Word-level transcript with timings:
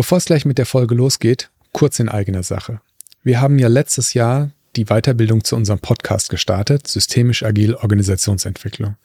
Bevor 0.00 0.16
es 0.16 0.24
gleich 0.24 0.46
mit 0.46 0.56
der 0.56 0.64
Folge 0.64 0.94
losgeht, 0.94 1.50
kurz 1.72 2.00
in 2.00 2.08
eigener 2.08 2.42
Sache. 2.42 2.80
Wir 3.22 3.42
haben 3.42 3.58
ja 3.58 3.68
letztes 3.68 4.14
Jahr 4.14 4.50
die 4.74 4.86
Weiterbildung 4.86 5.44
zu 5.44 5.56
unserem 5.56 5.78
Podcast 5.78 6.30
gestartet, 6.30 6.88
Systemisch 6.88 7.42
Agil 7.42 7.74
Organisationsentwicklung. 7.74 8.96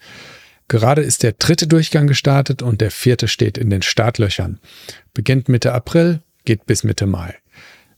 Gerade 0.70 1.02
ist 1.02 1.24
der 1.24 1.34
dritte 1.34 1.68
Durchgang 1.68 2.08
gestartet 2.08 2.62
und 2.62 2.80
der 2.80 2.92
vierte 2.92 3.28
steht 3.28 3.58
in 3.58 3.70
den 3.70 3.82
Startlöchern. 3.82 4.62
Beginnt 5.14 5.50
Mitte 5.50 5.74
April, 5.74 6.22
geht 6.46 6.66
bis 6.66 6.86
Mitte 6.86 7.08
Mai. 7.08 7.36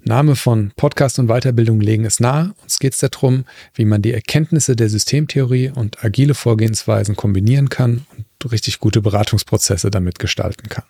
Name 0.03 0.35
von 0.35 0.71
Podcast 0.75 1.19
und 1.19 1.27
Weiterbildung 1.27 1.79
legen 1.79 2.03
es 2.03 2.19
nahe. 2.19 2.55
Uns 2.63 2.79
geht 2.79 2.93
es 2.93 2.99
darum, 2.99 3.45
wie 3.75 3.85
man 3.85 4.01
die 4.01 4.13
Erkenntnisse 4.13 4.75
der 4.75 4.89
Systemtheorie 4.89 5.69
und 5.69 6.03
agile 6.03 6.33
Vorgehensweisen 6.33 7.15
kombinieren 7.15 7.69
kann 7.69 8.07
und 8.17 8.51
richtig 8.51 8.79
gute 8.79 9.01
Beratungsprozesse 9.01 9.91
damit 9.91 10.17
gestalten 10.17 10.67
kann. 10.69 10.85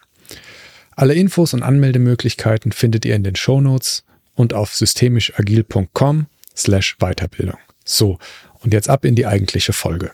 Alle 0.99 1.13
Infos 1.13 1.53
und 1.53 1.61
Anmeldemöglichkeiten 1.61 2.71
findet 2.71 3.05
ihr 3.05 3.15
in 3.15 3.23
den 3.23 3.35
Shownotes 3.35 4.03
und 4.33 4.55
auf 4.55 4.73
systemischagil.com 4.73 6.25
slash 6.55 6.97
Weiterbildung. 6.97 7.59
So, 7.85 8.17
und 8.63 8.73
jetzt 8.73 8.89
ab 8.89 9.05
in 9.05 9.13
die 9.13 9.27
eigentliche 9.27 9.73
Folge. 9.73 10.11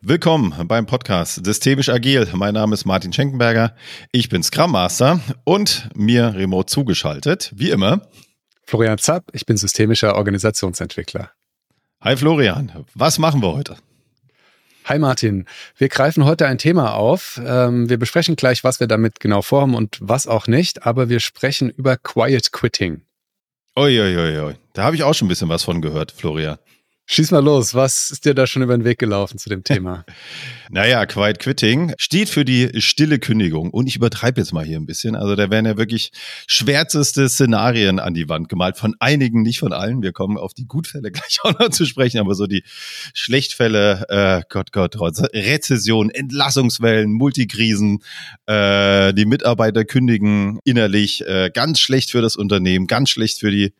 Willkommen 0.00 0.54
beim 0.68 0.86
Podcast 0.86 1.44
Systemisch 1.44 1.88
Agil. 1.88 2.28
Mein 2.34 2.54
Name 2.54 2.74
ist 2.74 2.84
Martin 2.84 3.12
Schenkenberger. 3.12 3.74
Ich 4.12 4.28
bin 4.28 4.44
Scrum 4.44 4.70
Master 4.70 5.18
und 5.42 5.88
mir 5.96 6.36
remote 6.36 6.66
zugeschaltet, 6.66 7.52
wie 7.56 7.70
immer. 7.70 8.06
Florian 8.62 8.98
Zapp, 8.98 9.24
ich 9.32 9.46
bin 9.46 9.56
systemischer 9.56 10.14
Organisationsentwickler. 10.14 11.32
Hi 12.02 12.16
Florian, 12.16 12.70
was 12.94 13.18
machen 13.18 13.42
wir 13.42 13.52
heute? 13.52 13.76
Hi 14.88 15.00
Martin, 15.00 15.46
wir 15.76 15.88
greifen 15.88 16.24
heute 16.24 16.46
ein 16.46 16.58
Thema 16.58 16.94
auf. 16.94 17.40
Ähm, 17.44 17.88
wir 17.88 17.98
besprechen 17.98 18.36
gleich, 18.36 18.62
was 18.62 18.78
wir 18.78 18.86
damit 18.86 19.18
genau 19.18 19.42
vorhaben 19.42 19.74
und 19.74 19.98
was 20.00 20.28
auch 20.28 20.46
nicht, 20.46 20.86
aber 20.86 21.08
wir 21.08 21.18
sprechen 21.18 21.70
über 21.70 21.96
Quiet 21.96 22.52
Quitting. 22.52 23.02
Uiuiui, 23.76 24.54
da 24.74 24.84
habe 24.84 24.94
ich 24.94 25.02
auch 25.02 25.12
schon 25.12 25.26
ein 25.26 25.28
bisschen 25.28 25.48
was 25.48 25.64
von 25.64 25.82
gehört, 25.82 26.12
Florian. 26.12 26.58
Schieß 27.08 27.30
mal 27.30 27.38
los, 27.38 27.72
was 27.72 28.10
ist 28.10 28.24
dir 28.24 28.34
da 28.34 28.48
schon 28.48 28.62
über 28.62 28.76
den 28.76 28.84
Weg 28.84 28.98
gelaufen 28.98 29.38
zu 29.38 29.48
dem 29.48 29.62
Thema? 29.62 30.04
naja, 30.70 31.06
Quiet 31.06 31.38
Quitting 31.38 31.94
steht 31.98 32.28
für 32.28 32.44
die 32.44 32.80
stille 32.80 33.20
Kündigung. 33.20 33.70
Und 33.70 33.86
ich 33.86 33.94
übertreibe 33.94 34.40
jetzt 34.40 34.52
mal 34.52 34.64
hier 34.64 34.76
ein 34.76 34.86
bisschen. 34.86 35.14
Also 35.14 35.36
da 35.36 35.48
werden 35.48 35.66
ja 35.66 35.76
wirklich 35.76 36.10
schwärzeste 36.48 37.28
Szenarien 37.28 38.00
an 38.00 38.12
die 38.12 38.28
Wand 38.28 38.48
gemalt. 38.48 38.76
Von 38.76 38.96
einigen, 38.98 39.42
nicht 39.42 39.60
von 39.60 39.72
allen. 39.72 40.02
Wir 40.02 40.12
kommen 40.12 40.36
auf 40.36 40.52
die 40.52 40.66
Gutfälle 40.66 41.10
gleich 41.12 41.38
auch 41.44 41.56
noch 41.56 41.68
zu 41.68 41.86
sprechen. 41.86 42.18
Aber 42.18 42.34
so 42.34 42.48
die 42.48 42.64
Schlechtfälle, 43.14 44.06
äh, 44.08 44.42
Gott, 44.48 44.72
Gott, 44.72 44.96
Gott, 44.96 45.20
Rezession, 45.32 46.10
Entlassungswellen, 46.10 47.12
Multikrisen, 47.12 48.02
äh, 48.46 49.14
die 49.14 49.26
Mitarbeiter 49.26 49.84
kündigen 49.84 50.58
innerlich, 50.64 51.24
äh, 51.24 51.52
ganz 51.54 51.78
schlecht 51.78 52.10
für 52.10 52.20
das 52.20 52.34
Unternehmen, 52.34 52.88
ganz 52.88 53.10
schlecht 53.10 53.38
für 53.38 53.52
die, 53.52 53.74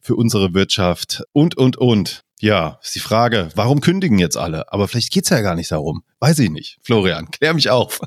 für 0.00 0.14
unsere 0.14 0.54
Wirtschaft 0.54 1.24
und, 1.32 1.56
und, 1.56 1.76
und. 1.76 2.22
Ja, 2.40 2.78
ist 2.82 2.94
die 2.94 3.00
Frage, 3.00 3.48
warum 3.54 3.80
kündigen 3.80 4.18
jetzt 4.18 4.36
alle? 4.36 4.72
Aber 4.72 4.86
vielleicht 4.88 5.12
geht's 5.12 5.30
ja 5.30 5.40
gar 5.40 5.54
nicht 5.54 5.72
darum. 5.72 6.02
Weiß 6.20 6.38
ich 6.38 6.50
nicht. 6.50 6.78
Florian, 6.82 7.30
klär 7.30 7.54
mich 7.54 7.70
auf. 7.70 8.00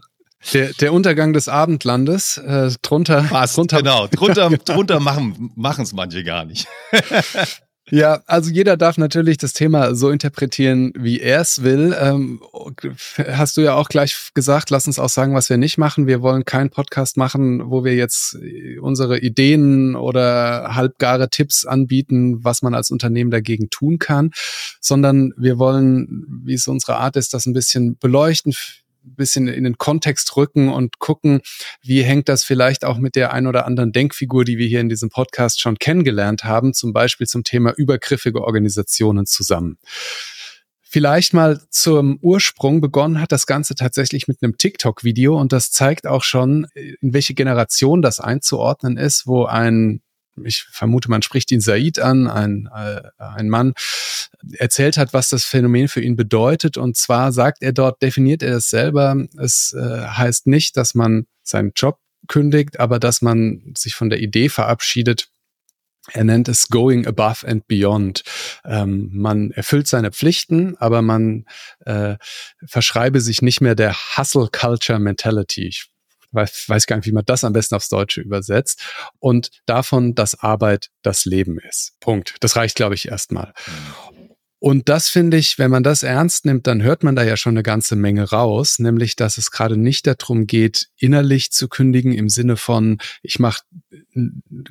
Der, 0.54 0.74
der 0.74 0.94
Untergang 0.94 1.34
des 1.34 1.48
Abendlandes, 1.48 2.38
äh, 2.38 2.72
drunter. 2.82 3.24
Passt, 3.24 3.58
drunter 3.58 3.78
genau, 3.78 4.08
drunter, 4.08 4.50
drunter 4.66 5.00
machen 5.00 5.52
es 5.84 5.94
manche 5.94 6.24
gar 6.24 6.46
nicht. 6.46 6.68
Ja, 7.92 8.22
also 8.26 8.50
jeder 8.50 8.78
darf 8.78 8.98
natürlich 8.98 9.38
das 9.38 9.52
Thema 9.52 9.96
so 9.96 10.10
interpretieren, 10.12 10.94
wie 10.98 11.20
er 11.20 11.42
es 11.42 11.62
will. 11.62 11.94
Ähm, 12.00 12.42
hast 13.18 13.58
du 13.58 13.62
ja 13.62 13.76
auch 13.76 13.90
gleich 13.90 14.30
gesagt, 14.34 14.70
lass 14.70 14.88
uns 14.88 14.98
auch 14.98 15.10
sagen, 15.10 15.36
was 15.36 15.50
wir 15.50 15.58
nicht 15.58 15.78
machen. 15.78 16.08
Wir 16.08 16.22
wollen 16.22 16.46
keinen 16.46 16.70
Podcast 16.70 17.18
machen, 17.18 17.70
wo 17.70 17.84
wir 17.84 17.94
jetzt 17.94 18.38
unsere 18.80 19.20
Ideen 19.20 19.98
oder 19.98 20.74
halbgare 20.74 21.30
Tipps 21.30 21.66
anbieten, 21.66 22.42
was 22.46 22.62
man 22.62 22.74
als 22.74 22.92
Unternehmen 22.92 23.30
dagegen 23.30 23.70
tun 23.70 24.00
kann, 24.00 24.32
sondern 24.80 25.34
wir 25.36 25.60
wollen, 25.60 26.26
wie 26.46 26.54
es 26.54 26.70
unsere 26.70 26.96
Art 26.96 27.18
ist, 27.18 27.34
das 27.34 27.46
ein 27.46 27.54
bisschen 27.54 27.98
beleuchten, 27.98 28.54
bisschen 29.04 29.48
in 29.48 29.64
den 29.64 29.78
Kontext 29.78 30.36
rücken 30.38 30.70
und 30.70 31.00
gucken, 31.00 31.42
wie 31.82 32.04
hängt 32.04 32.30
das 32.30 32.44
vielleicht 32.44 32.86
auch 32.86 32.98
mit 32.98 33.16
der 33.16 33.34
ein 33.34 33.48
oder 33.48 33.66
anderen 33.66 33.92
Denkfigur, 33.92 34.46
die 34.46 34.58
wir 34.58 34.68
hier 34.68 34.82
in 34.82 34.90
diesem 34.90 35.10
Podcast 35.10 35.60
schon 35.60 35.78
kennengelernt 35.78 36.44
haben, 36.44 36.74
zum 36.74 36.94
Beispiel 36.94 37.28
zum 37.28 37.44
Thema 37.44 37.74
übergriffige 37.76 38.44
Organisationen 38.44 39.26
zusammen. 39.26 39.78
Vielleicht 40.94 41.34
mal 41.34 41.62
zum 41.70 42.20
Ursprung 42.22 42.82
begonnen 42.82 43.22
hat 43.22 43.32
das 43.32 43.46
Ganze 43.46 43.76
tatsächlich 43.76 44.28
mit 44.28 44.44
einem 44.44 44.58
TikTok-Video 44.58 45.40
und 45.40 45.54
das 45.54 45.72
zeigt 45.72 46.06
auch 46.06 46.24
schon, 46.24 46.68
in 46.76 47.14
welche 47.14 47.34
Generation 47.34 48.02
das 48.02 48.20
einzuordnen 48.20 48.98
ist, 48.98 49.26
wo 49.26 49.46
ein 49.46 50.02
ich 50.46 50.64
vermute, 50.72 51.10
man 51.10 51.22
spricht 51.22 51.52
ihn 51.52 51.62
Said 51.62 52.00
an, 52.00 52.28
ein, 52.28 52.70
äh, 52.74 53.02
ein 53.18 53.50
Mann, 53.50 53.74
erzählt 54.54 54.98
hat, 54.98 55.14
was 55.14 55.30
das 55.30 55.46
Phänomen 55.46 55.88
für 55.88 56.02
ihn 56.02 56.16
bedeutet. 56.16 56.78
Und 56.78 56.98
zwar 56.98 57.32
sagt 57.32 57.62
er 57.62 57.74
dort, 57.74 58.02
definiert 58.02 58.44
er 58.44 58.58
es 58.58 58.70
selber, 58.70 59.16
es 59.40 59.74
äh, 59.74 60.06
heißt 60.08 60.48
nicht, 60.48 60.78
dass 60.78 60.96
man 60.96 61.28
seinen 61.44 61.72
Job 61.76 62.00
kündigt, 62.28 62.80
aber 62.80 63.00
dass 63.00 63.22
man 63.22 63.74
sich 63.78 63.96
von 63.96 64.10
der 64.10 64.20
Idee 64.20 64.50
verabschiedet, 64.50 65.30
er 66.14 66.24
nennt 66.24 66.48
es 66.50 66.68
Going 66.70 67.06
Above 67.06 67.48
and 67.48 67.68
Beyond. 67.68 68.24
Ähm, 68.66 69.10
man 69.14 69.52
erfüllt 69.52 69.88
seine 69.88 70.12
Pflichten, 70.12 70.76
aber 70.78 71.02
man 71.04 71.46
äh, 71.86 72.16
verschreibe 72.66 73.22
sich 73.22 73.42
nicht 73.44 73.62
mehr 73.62 73.76
der 73.76 73.96
Hustle 74.18 74.50
Culture 74.52 75.00
Mentality. 75.00 75.68
Ich 75.68 75.92
weiß, 76.32 76.66
weiß 76.68 76.88
gar 76.88 76.98
nicht, 76.98 77.06
wie 77.06 77.12
man 77.12 77.26
das 77.26 77.44
am 77.44 77.54
besten 77.54 77.76
aufs 77.76 77.90
Deutsche 77.90 78.22
übersetzt. 78.22 78.82
Und 79.20 79.50
davon, 79.66 80.16
dass 80.16 80.40
Arbeit 80.40 80.90
das 81.02 81.26
Leben 81.26 81.60
ist. 81.60 81.94
Punkt. 82.00 82.36
Das 82.40 82.56
reicht, 82.56 82.76
glaube 82.76 82.96
ich, 82.96 83.08
erstmal. 83.08 83.54
Und 84.64 84.90
das 84.90 85.10
finde 85.10 85.38
ich, 85.38 85.58
wenn 85.58 85.72
man 85.72 85.82
das 85.82 86.04
ernst 86.04 86.46
nimmt, 86.46 86.68
dann 86.68 86.84
hört 86.84 87.04
man 87.04 87.16
da 87.16 87.24
ja 87.24 87.36
schon 87.36 87.54
eine 87.54 87.64
ganze 87.64 87.96
Menge 87.96 88.30
raus, 88.30 88.78
nämlich 88.78 89.16
dass 89.16 89.40
es 89.40 89.50
gerade 89.50 89.76
nicht 89.76 90.06
darum 90.06 90.46
geht, 90.46 90.90
innerlich 90.98 91.52
zu 91.52 91.68
kündigen 91.68 92.14
im 92.14 92.30
Sinne 92.30 92.58
von, 92.58 93.00
ich 93.24 93.40
mache 93.40 93.64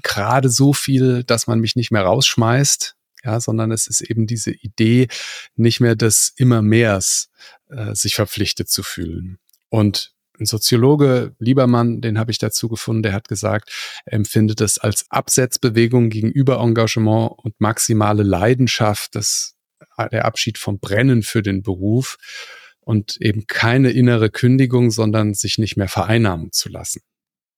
gerade 0.00 0.48
so 0.48 0.72
viel, 0.72 1.24
dass 1.24 1.48
man 1.48 1.58
mich 1.58 1.74
nicht 1.74 1.90
mehr 1.90 2.02
rausschmeißt, 2.02 2.94
ja, 3.24 3.40
sondern 3.40 3.72
es 3.72 3.88
ist 3.88 4.00
eben 4.00 4.28
diese 4.28 4.52
Idee, 4.52 5.08
nicht 5.56 5.80
mehr 5.80 5.96
des 5.96 6.32
immer 6.36 6.62
mehrs 6.62 7.28
äh, 7.68 7.92
sich 7.92 8.14
verpflichtet 8.14 8.68
zu 8.68 8.84
fühlen. 8.84 9.38
Und 9.70 10.12
ein 10.40 10.46
Soziologe, 10.46 11.34
Liebermann, 11.38 12.00
den 12.00 12.18
habe 12.18 12.30
ich 12.30 12.38
dazu 12.38 12.68
gefunden, 12.68 13.02
der 13.02 13.12
hat 13.12 13.28
gesagt, 13.28 13.70
empfindet 14.06 14.60
es 14.60 14.78
als 14.78 15.06
Absetzbewegung 15.10 16.10
gegenüber 16.10 16.60
Engagement 16.60 17.32
und 17.36 17.60
maximale 17.60 18.22
Leidenschaft, 18.22 19.14
das, 19.14 19.56
der 20.10 20.24
Abschied 20.24 20.58
vom 20.58 20.80
Brennen 20.80 21.22
für 21.22 21.42
den 21.42 21.62
Beruf 21.62 22.16
und 22.80 23.20
eben 23.20 23.46
keine 23.46 23.90
innere 23.90 24.30
Kündigung, 24.30 24.90
sondern 24.90 25.34
sich 25.34 25.58
nicht 25.58 25.76
mehr 25.76 25.88
vereinnahmen 25.88 26.52
zu 26.52 26.68
lassen. 26.68 27.02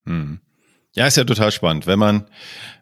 Hm. 0.04 0.40
Ja, 0.94 1.06
ist 1.06 1.16
ja 1.16 1.24
total 1.24 1.52
spannend. 1.52 1.86
Wenn 1.86 1.98
man, 1.98 2.28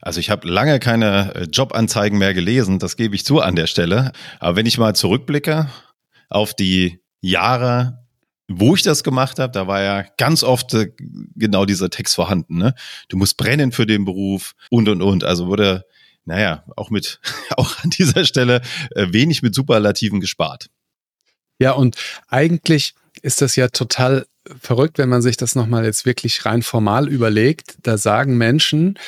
also 0.00 0.18
ich 0.18 0.30
habe 0.30 0.48
lange 0.48 0.80
keine 0.80 1.34
äh, 1.34 1.42
Jobanzeigen 1.44 2.18
mehr 2.18 2.34
gelesen, 2.34 2.80
das 2.80 2.96
gebe 2.96 3.14
ich 3.14 3.24
zu 3.24 3.40
an 3.40 3.54
der 3.54 3.68
Stelle. 3.68 4.10
Aber 4.40 4.56
wenn 4.56 4.66
ich 4.66 4.78
mal 4.78 4.96
zurückblicke 4.96 5.70
auf 6.28 6.54
die 6.54 7.04
Jahre 7.20 7.99
wo 8.52 8.74
ich 8.74 8.82
das 8.82 9.04
gemacht 9.04 9.38
habe, 9.38 9.52
da 9.52 9.68
war 9.68 9.80
ja 9.80 10.04
ganz 10.18 10.42
oft 10.42 10.74
äh, 10.74 10.92
genau 11.36 11.64
dieser 11.64 11.88
Text 11.88 12.16
vorhanden. 12.16 12.58
Ne? 12.58 12.74
Du 13.08 13.16
musst 13.16 13.36
brennen 13.36 13.70
für 13.70 13.86
den 13.86 14.04
Beruf 14.04 14.54
und 14.70 14.88
und 14.88 15.02
und. 15.02 15.22
Also 15.22 15.46
wurde, 15.46 15.86
naja, 16.24 16.64
auch 16.76 16.90
mit, 16.90 17.20
auch 17.56 17.78
an 17.82 17.90
dieser 17.90 18.24
Stelle 18.24 18.60
äh, 18.96 19.06
wenig 19.10 19.42
mit 19.42 19.54
Superlativen 19.54 20.20
gespart. 20.20 20.68
Ja, 21.60 21.72
und 21.72 21.96
eigentlich 22.26 22.94
ist 23.22 23.40
das 23.40 23.54
ja 23.54 23.68
total 23.68 24.26
verrückt, 24.60 24.98
wenn 24.98 25.08
man 25.08 25.22
sich 25.22 25.36
das 25.36 25.54
nochmal 25.54 25.84
jetzt 25.84 26.04
wirklich 26.04 26.44
rein 26.44 26.62
formal 26.62 27.08
überlegt. 27.08 27.76
Da 27.82 27.98
sagen 27.98 28.36
Menschen, 28.36 28.98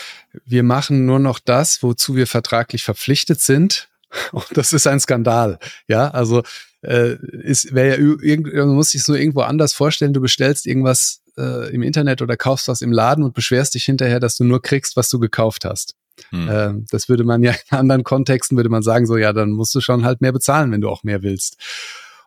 wir 0.45 0.63
machen 0.63 1.05
nur 1.05 1.19
noch 1.19 1.41
das, 1.41 1.83
wozu 1.83 2.15
wir 2.15 2.29
vertraglich 2.29 2.85
verpflichtet 2.85 3.41
sind. 3.41 3.89
Und 4.33 4.47
das 4.55 4.73
ist 4.73 4.87
ein 4.87 5.01
Skandal. 5.01 5.59
Ja, 5.89 6.11
also 6.11 6.43
äh, 6.83 7.17
ist, 7.43 7.75
wäre 7.75 7.91
ja 7.91 7.97
irgend, 7.97 8.53
man 8.53 8.75
muss 8.75 8.91
sich 8.91 9.03
so 9.03 9.15
irgendwo 9.15 9.41
anders 9.41 9.73
vorstellen, 9.73 10.13
du 10.13 10.21
bestellst 10.21 10.67
irgendwas 10.67 11.23
äh, 11.37 11.73
im 11.73 11.83
Internet 11.83 12.23
oder 12.23 12.37
kaufst 12.37 12.69
was 12.69 12.83
im 12.83 12.93
Laden 12.93 13.25
und 13.25 13.35
beschwerst 13.35 13.75
dich 13.75 13.85
hinterher, 13.85 14.21
dass 14.21 14.37
du 14.37 14.45
nur 14.45 14.63
kriegst, 14.63 14.97
was 14.97 15.09
du 15.09 15.19
gekauft 15.19 15.65
hast. 15.65 15.95
Hm. 16.31 16.49
Ähm, 16.51 16.87
das 16.91 17.09
würde 17.09 17.25
man 17.25 17.43
ja 17.43 17.53
in 17.71 17.79
anderen 17.79 18.05
Kontexten 18.05 18.57
würde 18.57 18.69
man 18.69 18.83
sagen, 18.83 19.07
so 19.07 19.17
ja, 19.17 19.33
dann 19.33 19.51
musst 19.51 19.75
du 19.75 19.81
schon 19.81 20.05
halt 20.05 20.21
mehr 20.21 20.33
bezahlen, 20.33 20.73
wenn 20.73 20.81
du 20.81 20.89
auch 20.89 21.05
mehr 21.05 21.23
willst. 21.23 21.57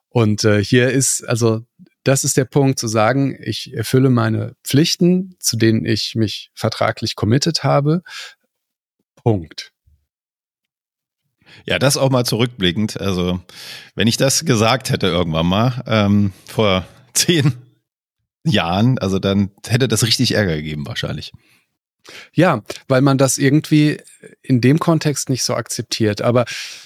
Und 0.10 0.46
äh, 0.46 0.63
hier 0.63 0.92
ist, 0.92 1.28
also 1.28 1.66
das 2.06 2.24
ist 2.24 2.38
der 2.38 2.46
Punkt 2.46 2.80
zu 2.80 2.88
sagen, 2.88 3.38
ich 3.42 3.74
erfülle 3.74 4.10
meine 4.10 4.56
Pflichten, 4.63 5.36
zu 5.40 5.58
denen 5.58 5.86
ich 5.86 6.16
mich 6.16 6.51
vertraglich 6.54 7.16
committed 7.16 7.63
habe. 7.63 8.04
Punkt. 9.16 9.75
Ja, 11.66 11.80
das 11.80 11.98
auch 11.98 12.10
mal 12.10 12.25
zurückblickend. 12.25 13.00
Also, 13.00 13.40
wenn 13.96 14.07
ich 14.07 14.18
das 14.18 14.46
gesagt 14.46 14.90
hätte 14.90 15.07
irgendwann 15.07 15.48
mal, 15.48 15.84
ähm, 15.88 16.34
vor 16.46 16.86
zehn 17.13 17.54
Jahren, 18.46 19.00
also 19.00 19.19
dann 19.19 19.52
hätte 19.66 19.88
das 19.88 20.04
richtig 20.04 20.34
Ärger 20.34 20.56
gegeben 20.56 20.86
wahrscheinlich. 20.86 21.31
Ja, 22.34 22.63
weil 22.88 23.02
man 23.02 23.18
das 23.18 23.38
irgendwie 23.38 23.98
in 24.42 24.62
dem 24.62 24.80
Kontext 24.80 25.30
nicht 25.30 25.44
so 25.44 25.56
akzeptiert. 25.56 26.22
Aber 26.22 26.46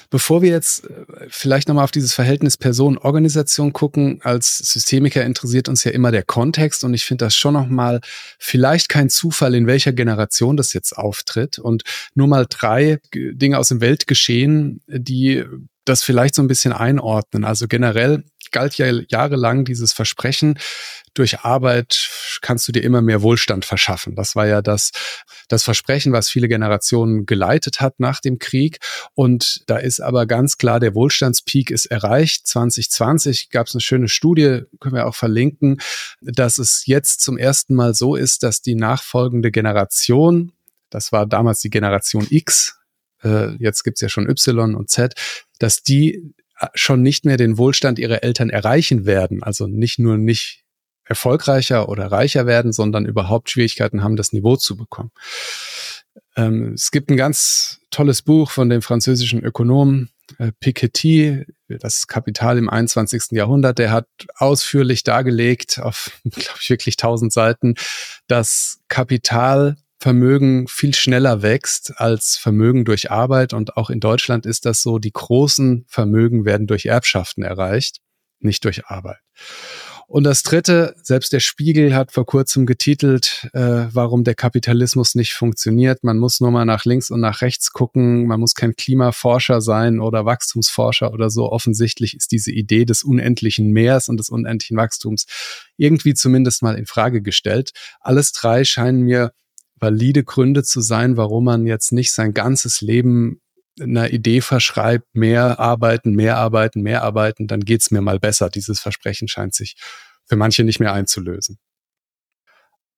bevor 0.09 0.41
wir 0.41 0.49
jetzt 0.49 0.85
äh, 0.85 1.05
vielleicht 1.29 1.67
nochmal 1.67 1.83
auf 1.83 1.91
dieses 1.91 2.13
Verhältnis 2.13 2.57
Person-Organisation 2.57 3.73
gucken, 3.73 4.19
als 4.23 4.57
Systemiker 4.57 5.23
interessiert 5.23 5.69
uns 5.69 5.83
ja 5.83 5.91
immer 5.91 6.11
der 6.11 6.23
Kontext 6.23 6.83
und 6.83 6.93
ich 6.93 7.05
finde 7.05 7.25
das 7.25 7.35
schon 7.35 7.53
nochmal 7.53 8.01
vielleicht 8.37 8.89
kein 8.89 9.09
Zufall, 9.09 9.55
in 9.55 9.67
welcher 9.67 9.93
Generation 9.93 10.57
das 10.57 10.73
jetzt 10.73 10.97
auftritt 10.97 11.59
und 11.59 11.83
nur 12.13 12.27
mal 12.27 12.45
drei 12.49 12.99
Dinge 13.13 13.57
aus 13.57 13.69
dem 13.69 13.81
Weltgeschehen, 13.81 14.81
die 14.87 15.43
das 15.85 16.03
vielleicht 16.03 16.35
so 16.35 16.41
ein 16.41 16.47
bisschen 16.47 16.71
einordnen. 16.71 17.43
Also 17.43 17.67
generell 17.67 18.23
galt 18.51 18.77
ja 18.77 18.87
jahrelang 19.09 19.65
dieses 19.65 19.93
Versprechen, 19.93 20.57
durch 21.13 21.41
Arbeit 21.41 22.09
kannst 22.41 22.67
du 22.67 22.71
dir 22.71 22.83
immer 22.83 23.01
mehr 23.01 23.21
Wohlstand 23.21 23.65
verschaffen. 23.65 24.15
Das 24.15 24.35
war 24.35 24.47
ja 24.47 24.61
das, 24.61 24.91
das 25.47 25.63
Versprechen, 25.63 26.13
was 26.13 26.29
viele 26.29 26.47
Generationen 26.47 27.25
geleitet 27.25 27.81
hat 27.81 27.99
nach 27.99 28.19
dem 28.21 28.39
Krieg. 28.39 28.79
Und 29.15 29.63
da 29.67 29.77
ist 29.77 29.99
aber 29.99 30.25
ganz 30.25 30.57
klar, 30.57 30.79
der 30.79 30.95
Wohlstandspeak 30.95 31.71
ist 31.71 31.87
erreicht. 31.87 32.47
2020 32.47 33.49
gab 33.49 33.67
es 33.67 33.75
eine 33.75 33.81
schöne 33.81 34.07
Studie, 34.07 34.61
können 34.79 34.95
wir 34.95 35.07
auch 35.07 35.15
verlinken, 35.15 35.81
dass 36.21 36.57
es 36.57 36.85
jetzt 36.85 37.21
zum 37.21 37.37
ersten 37.37 37.75
Mal 37.75 37.93
so 37.93 38.15
ist, 38.15 38.43
dass 38.43 38.61
die 38.61 38.75
nachfolgende 38.75 39.51
Generation, 39.51 40.53
das 40.89 41.11
war 41.11 41.25
damals 41.25 41.59
die 41.59 41.69
Generation 41.69 42.27
X, 42.29 42.79
äh, 43.23 43.55
jetzt 43.57 43.83
gibt's 43.83 44.01
ja 44.01 44.09
schon 44.09 44.29
Y 44.29 44.75
und 44.75 44.89
Z, 44.89 45.13
dass 45.59 45.83
die 45.83 46.33
schon 46.73 47.01
nicht 47.01 47.25
mehr 47.25 47.37
den 47.37 47.57
Wohlstand 47.57 47.99
ihrer 47.99 48.23
Eltern 48.23 48.49
erreichen 48.49 49.05
werden. 49.05 49.43
Also 49.43 49.67
nicht 49.67 49.99
nur 49.99 50.17
nicht 50.17 50.63
erfolgreicher 51.05 51.89
oder 51.89 52.11
reicher 52.11 52.45
werden, 52.45 52.71
sondern 52.71 53.05
überhaupt 53.05 53.49
Schwierigkeiten 53.49 54.03
haben, 54.03 54.15
das 54.15 54.31
Niveau 54.31 54.55
zu 54.55 54.77
bekommen. 54.77 55.11
Ähm, 56.35 56.73
es 56.73 56.91
gibt 56.91 57.09
ein 57.09 57.17
ganz 57.17 57.79
tolles 57.89 58.21
Buch 58.21 58.51
von 58.51 58.69
dem 58.69 58.81
französischen 58.81 59.43
Ökonomen 59.43 60.09
äh, 60.37 60.51
Piketty, 60.59 61.45
das 61.67 62.07
Kapital 62.07 62.57
im 62.57 62.69
21. 62.69 63.31
Jahrhundert. 63.31 63.79
Der 63.79 63.91
hat 63.91 64.07
ausführlich 64.35 65.03
dargelegt, 65.03 65.79
auf, 65.79 66.11
glaube 66.23 66.59
ich, 66.61 66.69
wirklich 66.69 66.97
tausend 66.97 67.33
Seiten, 67.33 67.75
dass 68.27 68.79
Kapital 68.87 69.77
Vermögen 69.99 70.67
viel 70.67 70.93
schneller 70.93 71.41
wächst 71.41 71.93
als 71.97 72.37
Vermögen 72.37 72.85
durch 72.85 73.11
Arbeit. 73.11 73.53
Und 73.53 73.75
auch 73.77 73.89
in 73.89 73.99
Deutschland 73.99 74.45
ist 74.45 74.65
das 74.65 74.81
so, 74.81 74.99
die 74.99 75.11
großen 75.11 75.85
Vermögen 75.87 76.45
werden 76.45 76.67
durch 76.67 76.85
Erbschaften 76.85 77.43
erreicht, 77.43 77.99
nicht 78.39 78.63
durch 78.63 78.85
Arbeit. 78.87 79.19
Und 80.09 80.23
das 80.23 80.41
Dritte, 80.41 80.95
selbst 81.03 81.33
der 81.33 81.39
Spiegel 81.39 81.93
hat 81.93 82.11
vor 82.11 82.25
kurzem 82.25 82.65
getitelt, 82.65 83.47
äh, 83.53 83.85
warum 83.91 84.23
der 84.23 84.33
Kapitalismus 84.33 85.13
nicht 85.13 85.33
funktioniert. 85.33 86.03
Man 86.03 86.17
muss 86.17 86.39
nur 86.39 86.49
mal 86.49 86.65
nach 86.65 86.83
links 86.83 87.11
und 87.11 87.19
nach 87.19 87.41
rechts 87.41 87.73
gucken. 87.73 88.25
Man 88.25 88.39
muss 88.39 88.55
kein 88.55 88.75
Klimaforscher 88.75 89.61
sein 89.61 89.99
oder 89.99 90.25
Wachstumsforscher 90.25 91.13
oder 91.13 91.29
so. 91.29 91.51
Offensichtlich 91.51 92.15
ist 92.15 92.31
diese 92.31 92.51
Idee 92.51 92.85
des 92.85 93.03
unendlichen 93.03 93.71
Meers 93.71 94.09
und 94.09 94.17
des 94.17 94.29
unendlichen 94.29 94.77
Wachstums 94.77 95.27
irgendwie 95.77 96.15
zumindest 96.15 96.63
mal 96.63 96.75
in 96.75 96.87
Frage 96.87 97.21
gestellt. 97.21 97.71
Alles 97.99 98.31
drei 98.31 98.63
scheinen 98.63 99.03
mir 99.03 99.31
valide 99.79 100.23
Gründe 100.23 100.63
zu 100.63 100.81
sein, 100.81 101.17
warum 101.17 101.45
man 101.45 101.65
jetzt 101.65 101.91
nicht 101.91 102.11
sein 102.11 102.33
ganzes 102.33 102.81
Leben 102.81 103.41
einer 103.79 104.11
Idee 104.11 104.41
verschreibt, 104.41 105.07
mehr 105.13 105.59
arbeiten, 105.59 106.13
mehr 106.13 106.37
arbeiten, 106.37 106.81
mehr 106.81 107.03
arbeiten, 107.03 107.47
dann 107.47 107.61
geht's 107.61 107.91
mir 107.91 108.01
mal 108.01 108.19
besser. 108.19 108.49
Dieses 108.49 108.79
Versprechen 108.79 109.27
scheint 109.27 109.55
sich 109.55 109.75
für 110.25 110.35
manche 110.35 110.63
nicht 110.63 110.79
mehr 110.79 110.93
einzulösen. 110.93 111.57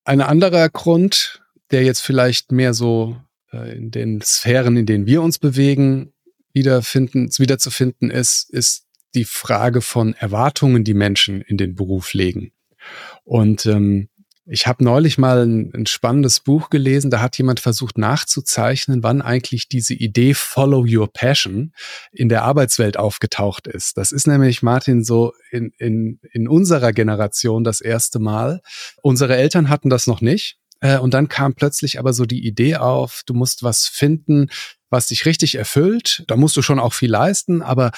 Ein 0.03 0.21
anderer 0.21 0.69
Grund, 0.69 1.43
der 1.69 1.83
jetzt 1.83 2.01
vielleicht 2.01 2.51
mehr 2.51 2.73
so 2.73 3.17
äh, 3.53 3.75
in 3.77 3.91
den 3.91 4.21
Sphären, 4.21 4.75
in 4.75 4.85
denen 4.85 5.05
wir 5.05 5.21
uns 5.21 5.37
bewegen, 5.37 6.13
wiederfinden, 6.53 7.29
wiederzufinden 7.37 8.09
ist, 8.09 8.49
ist 8.49 8.87
die 9.13 9.25
Frage 9.25 9.81
von 9.81 10.13
Erwartungen, 10.13 10.83
die 10.83 10.93
Menschen 10.93 11.41
in 11.41 11.57
den 11.57 11.75
Beruf 11.75 12.13
legen. 12.13 12.51
Und 13.23 13.65
ähm, 13.65 14.09
ich 14.45 14.65
habe 14.65 14.83
neulich 14.83 15.17
mal 15.17 15.45
ein, 15.45 15.71
ein, 15.73 15.85
spannendes 15.85 16.39
Buch 16.39 16.69
gelesen, 16.69 17.11
da 17.11 17.21
hat 17.21 17.37
jemand 17.37 17.59
versucht 17.59 17.97
nachzuzeichnen, 17.97 19.03
wann 19.03 19.21
eigentlich 19.21 19.67
diese 19.67 19.93
Idee 19.93 20.33
Follow 20.33 20.85
Your 20.87 21.11
Passion 21.11 21.73
in 22.11 22.27
der 22.27 22.43
Arbeitswelt 22.43 22.97
aufgetaucht 22.97 23.67
ist. 23.67 23.97
Das 23.97 24.11
ist 24.11 24.27
nämlich, 24.27 24.63
Martin, 24.63 25.03
so 25.03 25.33
in, 25.51 25.71
in, 25.77 26.19
in 26.31 26.47
unserer 26.47 26.91
Generation 26.91 27.63
das 27.63 27.81
erste 27.81 28.19
Mal. 28.19 28.61
Unsere 29.01 29.35
Eltern 29.35 29.69
hatten 29.69 29.89
das 29.89 30.07
noch 30.07 30.21
nicht. 30.21 30.57
Äh, 30.79 30.97
und 30.97 31.13
dann 31.13 31.29
kam 31.29 31.53
plötzlich 31.53 31.99
aber 31.99 32.13
so 32.13 32.25
die 32.25 32.45
Idee 32.45 32.77
auf, 32.77 33.21
du 33.25 33.33
musst 33.33 33.63
was 33.63 33.85
finden, 33.85 34.49
was 34.89 35.07
dich 35.07 35.25
richtig 35.25 35.55
erfüllt. 35.55 36.23
Da 36.27 36.35
musst 36.35 36.57
du 36.57 36.61
schon 36.61 36.79
auch 36.79 36.93
viel 36.93 37.11
leisten, 37.11 37.61
aber 37.61 37.91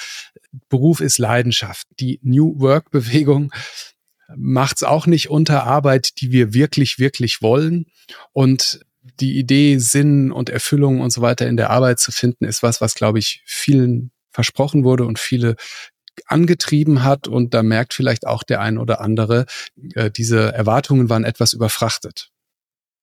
Beruf 0.68 1.00
ist 1.00 1.18
Leidenschaft. 1.18 1.86
Die 1.98 2.20
New 2.22 2.60
Work 2.60 2.90
Bewegung 2.90 3.52
macht's 4.36 4.82
auch 4.82 5.06
nicht 5.06 5.30
unter 5.30 5.64
Arbeit, 5.64 6.20
die 6.20 6.32
wir 6.32 6.54
wirklich, 6.54 6.98
wirklich 6.98 7.42
wollen. 7.42 7.86
Und 8.32 8.80
die 9.20 9.38
Idee, 9.38 9.78
Sinn 9.78 10.32
und 10.32 10.48
Erfüllung 10.48 11.00
und 11.00 11.12
so 11.12 11.20
weiter 11.20 11.46
in 11.46 11.56
der 11.56 11.70
Arbeit 11.70 11.98
zu 11.98 12.10
finden, 12.12 12.44
ist 12.44 12.62
was, 12.62 12.80
was, 12.80 12.94
glaube 12.94 13.18
ich, 13.18 13.42
vielen 13.46 14.10
versprochen 14.30 14.84
wurde 14.84 15.04
und 15.04 15.18
viele 15.18 15.56
angetrieben 16.26 17.04
hat. 17.04 17.28
Und 17.28 17.54
da 17.54 17.62
merkt 17.62 17.94
vielleicht 17.94 18.26
auch 18.26 18.42
der 18.42 18.60
ein 18.60 18.78
oder 18.78 19.00
andere, 19.00 19.46
äh, 19.94 20.10
diese 20.10 20.52
Erwartungen 20.52 21.08
waren 21.08 21.24
etwas 21.24 21.52
überfrachtet. 21.52 22.30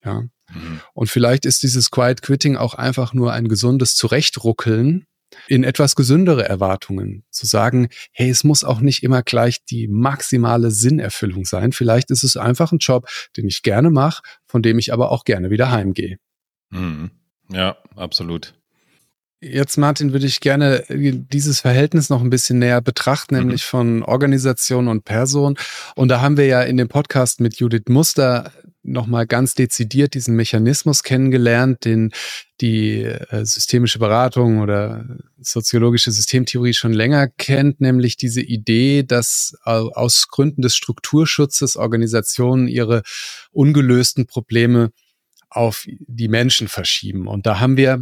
Ja. 0.04 0.22
Mhm. 0.50 0.82
Und 0.94 1.10
vielleicht 1.10 1.46
ist 1.46 1.64
dieses 1.64 1.92
Quiet 1.92 2.22
Quitting 2.22 2.58
auch 2.58 2.74
einfach 2.74 3.14
nur 3.14 3.34
ein 3.34 3.48
gesundes 3.48 3.96
Zurechtruckeln 3.96 5.06
in 5.48 5.64
etwas 5.64 5.96
gesündere 5.96 6.48
Erwartungen 6.48 7.24
zu 7.30 7.46
sagen, 7.46 7.90
hey, 8.12 8.30
es 8.30 8.44
muss 8.44 8.64
auch 8.64 8.80
nicht 8.80 9.04
immer 9.04 9.24
gleich 9.24 9.64
die 9.66 9.88
maximale 9.88 10.72
Sinnerfüllung 10.72 11.46
sein. 11.46 11.72
Vielleicht 11.72 12.12
ist 12.12 12.24
es 12.24 12.38
einfach 12.38 12.72
ein 12.72 12.80
Job, 12.80 13.08
den 13.38 13.48
ich 13.48 13.64
gerne 13.64 13.90
mache, 13.90 14.22
von 14.48 14.62
dem 14.62 14.80
ich 14.80 14.94
aber 14.94 15.12
auch 15.12 15.24
gerne 15.24 15.50
wieder 15.50 15.72
heimgehe. 15.72 16.18
Mhm. 16.70 17.12
Ja, 17.52 17.78
absolut. 17.96 18.54
Jetzt, 19.44 19.78
Martin, 19.78 20.14
würde 20.14 20.28
ich 20.28 20.40
gerne 20.40 20.84
dieses 20.88 21.62
Verhältnis 21.62 22.12
noch 22.12 22.22
ein 22.22 22.30
bisschen 22.30 22.60
näher 22.60 22.80
betrachten, 22.80 23.36
mhm. 23.36 23.42
nämlich 23.42 23.64
von 23.66 24.04
Organisation 24.04 24.88
und 24.88 25.04
Person. 25.04 25.58
Und 25.96 26.10
da 26.10 26.22
haben 26.22 26.38
wir 26.38 26.46
ja 26.46 26.62
in 26.62 26.78
dem 26.78 26.90
Podcast 26.90 27.40
mit 27.40 27.56
Judith 27.56 27.86
Muster 27.90 28.52
nochmal 28.84 29.28
ganz 29.28 29.54
dezidiert 29.56 30.14
diesen 30.14 30.36
Mechanismus 30.36 31.04
kennengelernt, 31.04 31.86
den 31.86 32.12
die 32.62 33.04
äh, 33.04 33.46
systemische 33.46 34.00
Beratung 34.00 34.60
oder 34.60 35.06
soziologische 35.40 36.12
Systemtheorie 36.12 36.74
schon 36.74 36.94
länger 36.94 37.28
kennt, 37.28 37.82
nämlich 37.82 38.18
diese 38.18 38.42
Idee, 38.42 39.04
dass 39.04 39.56
aus 39.64 40.28
Gründen 40.28 40.62
des 40.62 40.76
Strukturschutzes 40.76 41.76
Organisationen 41.76 42.68
ihre 42.68 43.04
ungelösten 43.52 44.28
Probleme 44.28 44.92
auf 45.50 45.86
die 45.88 46.28
Menschen 46.30 46.68
verschieben. 46.68 47.28
Und 47.28 47.46
da 47.46 47.60
haben 47.60 47.78
wir 47.78 48.02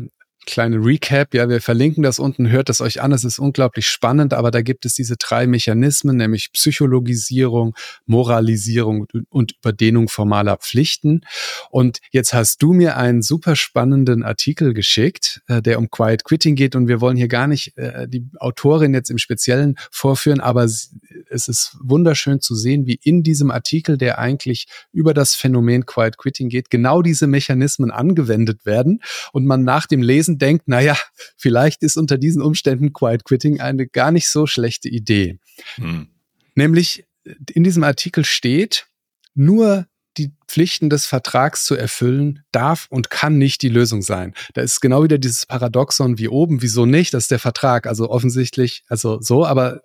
kleine 0.49 0.77
Recap. 0.77 1.33
Ja, 1.33 1.47
wir 1.47 1.61
verlinken 1.61 2.03
das 2.03 2.19
unten, 2.19 2.49
hört 2.49 2.69
es 2.69 2.81
euch 2.81 3.01
an. 3.01 3.11
Es 3.11 3.23
ist 3.23 3.39
unglaublich 3.39 3.87
spannend, 3.87 4.33
aber 4.33 4.51
da 4.51 4.61
gibt 4.61 4.85
es 4.85 4.95
diese 4.95 5.15
drei 5.15 5.47
Mechanismen, 5.47 6.17
nämlich 6.17 6.51
Psychologisierung, 6.51 7.75
Moralisierung 8.05 9.05
und 9.29 9.53
Überdehnung 9.59 10.09
formaler 10.09 10.57
Pflichten. 10.57 11.21
Und 11.69 11.99
jetzt 12.11 12.33
hast 12.33 12.61
du 12.63 12.73
mir 12.73 12.97
einen 12.97 13.21
super 13.21 13.55
spannenden 13.55 14.23
Artikel 14.23 14.73
geschickt, 14.73 15.41
äh, 15.47 15.61
der 15.61 15.77
um 15.77 15.89
Quiet 15.89 16.23
Quitting 16.23 16.55
geht. 16.55 16.75
Und 16.75 16.87
wir 16.87 16.99
wollen 16.99 17.15
hier 17.17 17.27
gar 17.27 17.47
nicht 17.47 17.77
äh, 17.77 18.07
die 18.07 18.27
Autorin 18.39 18.93
jetzt 18.93 19.11
im 19.11 19.19
Speziellen 19.19 19.75
vorführen, 19.91 20.39
aber 20.39 20.63
es 20.63 20.91
ist 21.29 21.77
wunderschön 21.81 22.41
zu 22.41 22.55
sehen, 22.55 22.87
wie 22.87 22.99
in 23.03 23.21
diesem 23.21 23.51
Artikel, 23.51 23.97
der 23.97 24.17
eigentlich 24.17 24.65
über 24.91 25.13
das 25.13 25.35
Phänomen 25.35 25.85
Quiet 25.85 26.17
Quitting 26.17 26.49
geht, 26.49 26.71
genau 26.71 27.03
diese 27.03 27.27
Mechanismen 27.27 27.91
angewendet 27.91 28.65
werden 28.65 29.01
und 29.31 29.45
man 29.45 29.63
nach 29.63 29.85
dem 29.85 30.01
Lesen 30.01 30.38
denkt, 30.39 30.67
naja, 30.67 30.97
vielleicht 31.37 31.83
ist 31.83 31.97
unter 31.97 32.17
diesen 32.17 32.41
Umständen 32.41 32.93
Quiet 32.93 33.23
Quitting 33.25 33.59
eine 33.59 33.87
gar 33.87 34.11
nicht 34.11 34.29
so 34.29 34.47
schlechte 34.47 34.89
Idee. 34.89 35.39
Hm. 35.75 36.07
Nämlich 36.55 37.05
in 37.53 37.63
diesem 37.63 37.83
Artikel 37.83 38.25
steht, 38.25 38.87
nur 39.35 39.85
die 40.17 40.33
Pflichten 40.47 40.89
des 40.89 41.05
Vertrags 41.05 41.63
zu 41.65 41.75
erfüllen, 41.75 42.43
darf 42.51 42.87
und 42.89 43.09
kann 43.09 43.37
nicht 43.37 43.61
die 43.61 43.69
Lösung 43.69 44.01
sein. 44.01 44.33
Da 44.53 44.61
ist 44.61 44.81
genau 44.81 45.03
wieder 45.03 45.17
dieses 45.17 45.45
Paradoxon 45.45 46.17
wie 46.17 46.27
oben, 46.27 46.61
wieso 46.61 46.85
nicht? 46.85 47.13
Das 47.13 47.25
ist 47.25 47.31
der 47.31 47.39
Vertrag. 47.39 47.87
Also 47.87 48.09
offensichtlich, 48.09 48.83
also 48.87 49.21
so, 49.21 49.45
aber 49.45 49.81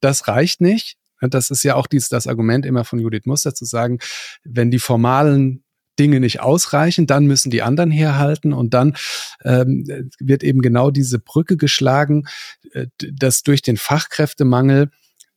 das 0.00 0.28
reicht 0.28 0.60
nicht. 0.60 0.96
Das 1.20 1.50
ist 1.50 1.62
ja 1.62 1.76
auch 1.76 1.86
dies, 1.86 2.08
das 2.08 2.26
Argument 2.26 2.66
immer 2.66 2.84
von 2.84 2.98
Judith 2.98 3.26
Muster 3.26 3.54
zu 3.54 3.64
sagen, 3.64 3.98
wenn 4.42 4.70
die 4.70 4.80
formalen 4.80 5.62
Dinge 6.02 6.18
nicht 6.18 6.40
ausreichen, 6.40 7.06
dann 7.06 7.26
müssen 7.26 7.52
die 7.52 7.62
anderen 7.62 7.92
herhalten 7.92 8.52
und 8.52 8.74
dann 8.74 8.96
ähm, 9.44 10.10
wird 10.18 10.42
eben 10.42 10.60
genau 10.60 10.90
diese 10.90 11.20
Brücke 11.20 11.56
geschlagen, 11.56 12.24
äh, 12.72 12.88
dass 12.98 13.44
durch 13.44 13.62
den 13.62 13.76
Fachkräftemangel 13.76 14.90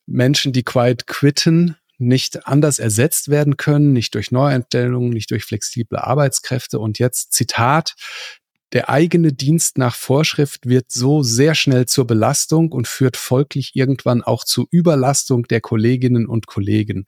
Menschen, 0.07 0.53
die 0.53 0.63
quiet 0.63 1.05
quitten, 1.05 1.75
nicht 1.99 2.47
anders 2.47 2.79
ersetzt 2.79 3.29
werden 3.29 3.57
können, 3.57 3.93
nicht 3.93 4.15
durch 4.15 4.31
Neueinstellungen, 4.31 5.11
nicht 5.11 5.29
durch 5.29 5.45
flexible 5.45 5.99
Arbeitskräfte. 5.99 6.79
Und 6.79 6.97
jetzt 6.97 7.31
Zitat, 7.31 7.93
der 8.73 8.89
eigene 8.89 9.31
Dienst 9.31 9.77
nach 9.77 9.95
Vorschrift 9.95 10.67
wird 10.67 10.91
so 10.91 11.23
sehr 11.23 11.55
schnell 11.55 11.85
zur 11.85 12.07
Belastung 12.07 12.71
und 12.71 12.87
führt 12.87 13.15
folglich 13.15 13.71
irgendwann 13.75 14.21
auch 14.21 14.43
zu 14.43 14.67
Überlastung 14.71 15.43
der 15.43 15.61
Kolleginnen 15.61 16.27
und 16.27 16.47
Kollegen. 16.47 17.05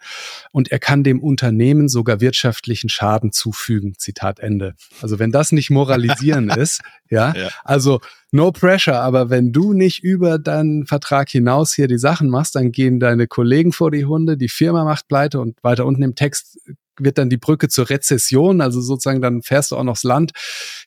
Und 0.52 0.72
er 0.72 0.80
kann 0.80 1.04
dem 1.04 1.22
Unternehmen 1.22 1.90
sogar 1.90 2.22
wirtschaftlichen 2.22 2.90
Schaden 2.90 3.32
zufügen. 3.32 3.96
Zitat 3.98 4.40
Ende. 4.40 4.76
Also 5.02 5.20
wenn 5.20 5.32
das 5.32 5.52
nicht 5.52 5.70
moralisieren 5.70 6.50
ist, 6.58 6.82
ja, 7.10 7.34
ja, 7.34 7.50
also 7.64 8.02
no 8.32 8.52
pressure, 8.52 9.00
aber 9.00 9.30
wenn 9.30 9.52
du 9.52 9.74
nicht 9.74 10.04
über 10.04 10.38
deinen 10.40 10.86
Vertrag 10.86 11.30
hinaus 11.30 11.74
hier 11.74 11.88
die 11.88 11.98
Sachen 11.98 12.30
machst, 12.30 12.56
dann 12.56 12.72
gehen 12.72 13.00
deine 13.00 13.28
Kollegen 13.28 13.72
vor 13.72 13.92
die 13.92 14.06
Hunde, 14.06 14.38
die 14.38 14.50
Firma 14.50 14.84
macht 14.84 15.08
pleite 15.08 15.40
und 15.40 15.64
weiter 15.64 15.86
unten 15.86 16.04
im 16.04 16.16
Text 16.16 16.60
wird 17.00 17.18
dann 17.18 17.30
die 17.30 17.38
Brücke 17.38 17.70
zur 17.70 17.89
Rezession, 17.89 18.62
also 18.62 18.82
sozusagen 18.82 19.22
dann 19.22 19.42
fährst 19.42 19.72
du 19.72 19.77
auch 19.77 19.84
noch 19.84 19.96
das 19.96 20.04
Land 20.04 20.32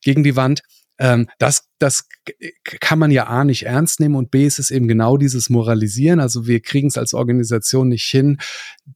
gegen 0.02 0.23
die 0.23 0.37
Wand. 0.37 0.62
Ähm, 0.99 1.29
das, 1.38 1.64
das 1.79 2.09
kann 2.64 2.99
man 2.99 3.11
ja 3.11 3.26
A 3.26 3.45
nicht 3.45 3.64
ernst 3.67 4.00
nehmen 4.00 4.17
und 4.17 4.31
B 4.31 4.47
ist 4.47 4.59
es 4.59 4.71
eben 4.71 4.87
genau 4.87 5.17
dieses 5.17 5.49
Moralisieren. 5.49 6.21
Also 6.21 6.47
wir 6.47 6.61
kriegen 6.61 6.88
es 6.88 6.99
als 6.99 7.14
Organisation 7.14 7.88
nicht 7.88 8.05
hin, 8.05 8.38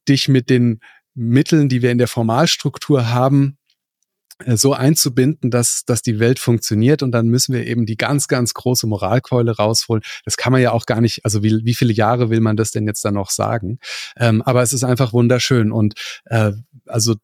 dich 0.09 0.29
mit 0.29 0.51
den 0.51 0.81
Mitteln, 1.15 1.69
die 1.69 1.81
wir 1.81 1.91
in 1.91 1.99
der 1.99 2.09
Formalstruktur 2.09 3.11
haben, 3.11 3.57
so 4.47 4.73
einzubinden, 4.73 5.51
dass, 5.51 5.85
dass 5.87 6.03
die 6.03 6.19
Welt 6.19 6.39
funktioniert 6.39 7.03
und 7.03 7.13
dann 7.13 7.29
müssen 7.29 7.55
wir 7.55 7.67
eben 7.67 7.87
die 7.87 7.97
ganz, 7.97 8.29
ganz 8.29 8.55
große 8.55 8.87
Moralkeule 8.87 9.57
rausholen. 9.57 10.03
Das 10.25 10.37
kann 10.37 10.53
man 10.53 10.61
ja 10.61 10.73
auch 10.73 10.87
gar 10.87 11.01
nicht, 11.01 11.25
also 11.25 11.43
wie, 11.43 11.61
wie 11.65 11.75
viele 11.75 11.93
Jahre 11.93 12.31
will 12.31 12.41
man 12.41 12.57
das 12.57 12.71
denn 12.71 12.87
jetzt 12.87 13.05
dann 13.05 13.15
noch 13.15 13.31
sagen? 13.31 13.79
Ähm, 14.17 14.43
aber 14.43 14.63
es 14.63 14.73
ist 14.73 14.85
einfach 14.85 15.13
wunderschön 15.13 15.71
und 15.71 15.95
äh, 16.27 16.53
also 16.87 17.15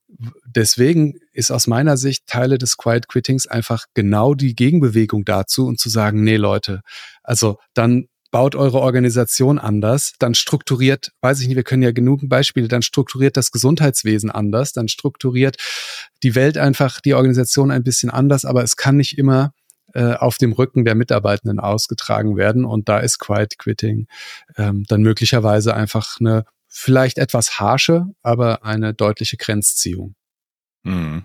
deswegen 0.46 1.14
ist 1.32 1.50
aus 1.50 1.66
meiner 1.66 1.96
Sicht 1.96 2.26
Teile 2.26 2.58
des 2.58 2.76
Quiet 2.76 3.08
Quittings 3.08 3.46
einfach 3.46 3.86
genau 3.94 4.34
die 4.34 4.54
Gegenbewegung 4.54 5.24
dazu 5.24 5.66
und 5.66 5.80
zu 5.80 5.88
sagen, 5.88 6.22
nee 6.22 6.36
Leute, 6.36 6.82
also 7.22 7.58
dann 7.74 8.06
baut 8.30 8.54
eure 8.54 8.80
Organisation 8.80 9.58
anders, 9.58 10.14
dann 10.18 10.34
strukturiert, 10.34 11.12
weiß 11.20 11.40
ich 11.40 11.48
nicht, 11.48 11.56
wir 11.56 11.64
können 11.64 11.82
ja 11.82 11.92
genug 11.92 12.28
Beispiele, 12.28 12.68
dann 12.68 12.82
strukturiert 12.82 13.36
das 13.36 13.50
Gesundheitswesen 13.50 14.30
anders, 14.30 14.72
dann 14.72 14.88
strukturiert 14.88 15.56
die 16.22 16.34
Welt 16.34 16.56
einfach, 16.56 17.00
die 17.00 17.14
Organisation 17.14 17.70
ein 17.70 17.82
bisschen 17.82 18.10
anders, 18.10 18.44
aber 18.44 18.62
es 18.62 18.76
kann 18.76 18.96
nicht 18.96 19.18
immer 19.18 19.52
äh, 19.94 20.14
auf 20.14 20.38
dem 20.38 20.52
Rücken 20.52 20.84
der 20.84 20.94
Mitarbeitenden 20.94 21.58
ausgetragen 21.58 22.36
werden 22.36 22.64
und 22.64 22.88
da 22.88 22.98
ist 22.98 23.18
Quiet 23.18 23.58
Quitting 23.58 24.06
ähm, 24.56 24.84
dann 24.88 25.02
möglicherweise 25.02 25.74
einfach 25.74 26.18
eine 26.20 26.44
vielleicht 26.68 27.18
etwas 27.18 27.58
harsche, 27.58 28.06
aber 28.22 28.64
eine 28.64 28.94
deutliche 28.94 29.36
Grenzziehung. 29.36 30.14
Mhm. 30.84 31.24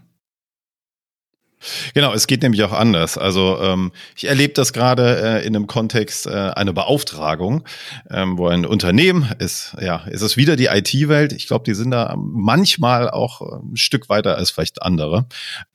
Genau, 1.94 2.14
es 2.14 2.28
geht 2.28 2.44
nämlich 2.44 2.64
auch 2.64 2.72
anders. 2.72 3.18
Also 3.18 3.60
ähm, 3.62 3.92
ich 4.16 4.28
erlebe 4.28 4.54
das 4.54 4.74
gerade 4.74 5.42
äh, 5.42 5.46
in 5.46 5.56
einem 5.56 5.68
Kontext 5.68 6.28
äh, 6.28 6.32
einer 6.32 6.74
Beauftragung, 6.74 7.64
ähm, 8.10 8.38
wo 8.38 8.48
ein 8.48 8.66
Unternehmen 8.66 9.32
ist, 9.40 9.76
ja, 9.82 10.06
ist 10.08 10.22
es 10.22 10.38
wieder 10.38 10.56
die 10.56 10.66
IT-Welt. 10.66 11.34
Ich 11.34 11.48
glaube, 11.48 11.64
die 11.66 11.74
sind 11.74 11.92
da 11.92 12.16
manchmal 12.18 13.10
auch 13.10 13.42
ein 13.42 13.78
Stück 13.78 14.10
weiter 14.10 14.38
als 14.38 14.52
vielleicht 14.52 14.82
andere. 14.82 15.28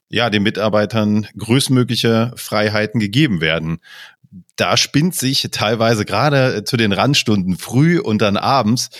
Ja, 0.08 0.28
den 0.28 0.42
Mitarbeitern 0.42 1.26
größtmögliche 1.38 2.32
Freiheiten 2.34 2.98
gegeben 2.98 3.40
werden. 3.40 3.78
Da 4.56 4.76
spinnt 4.76 5.14
sich 5.14 5.48
teilweise 5.50 6.04
gerade 6.04 6.64
zu 6.64 6.76
den 6.76 6.92
Randstunden 6.92 7.56
früh 7.56 7.98
und 8.00 8.20
dann 8.20 8.36
abends 8.36 8.90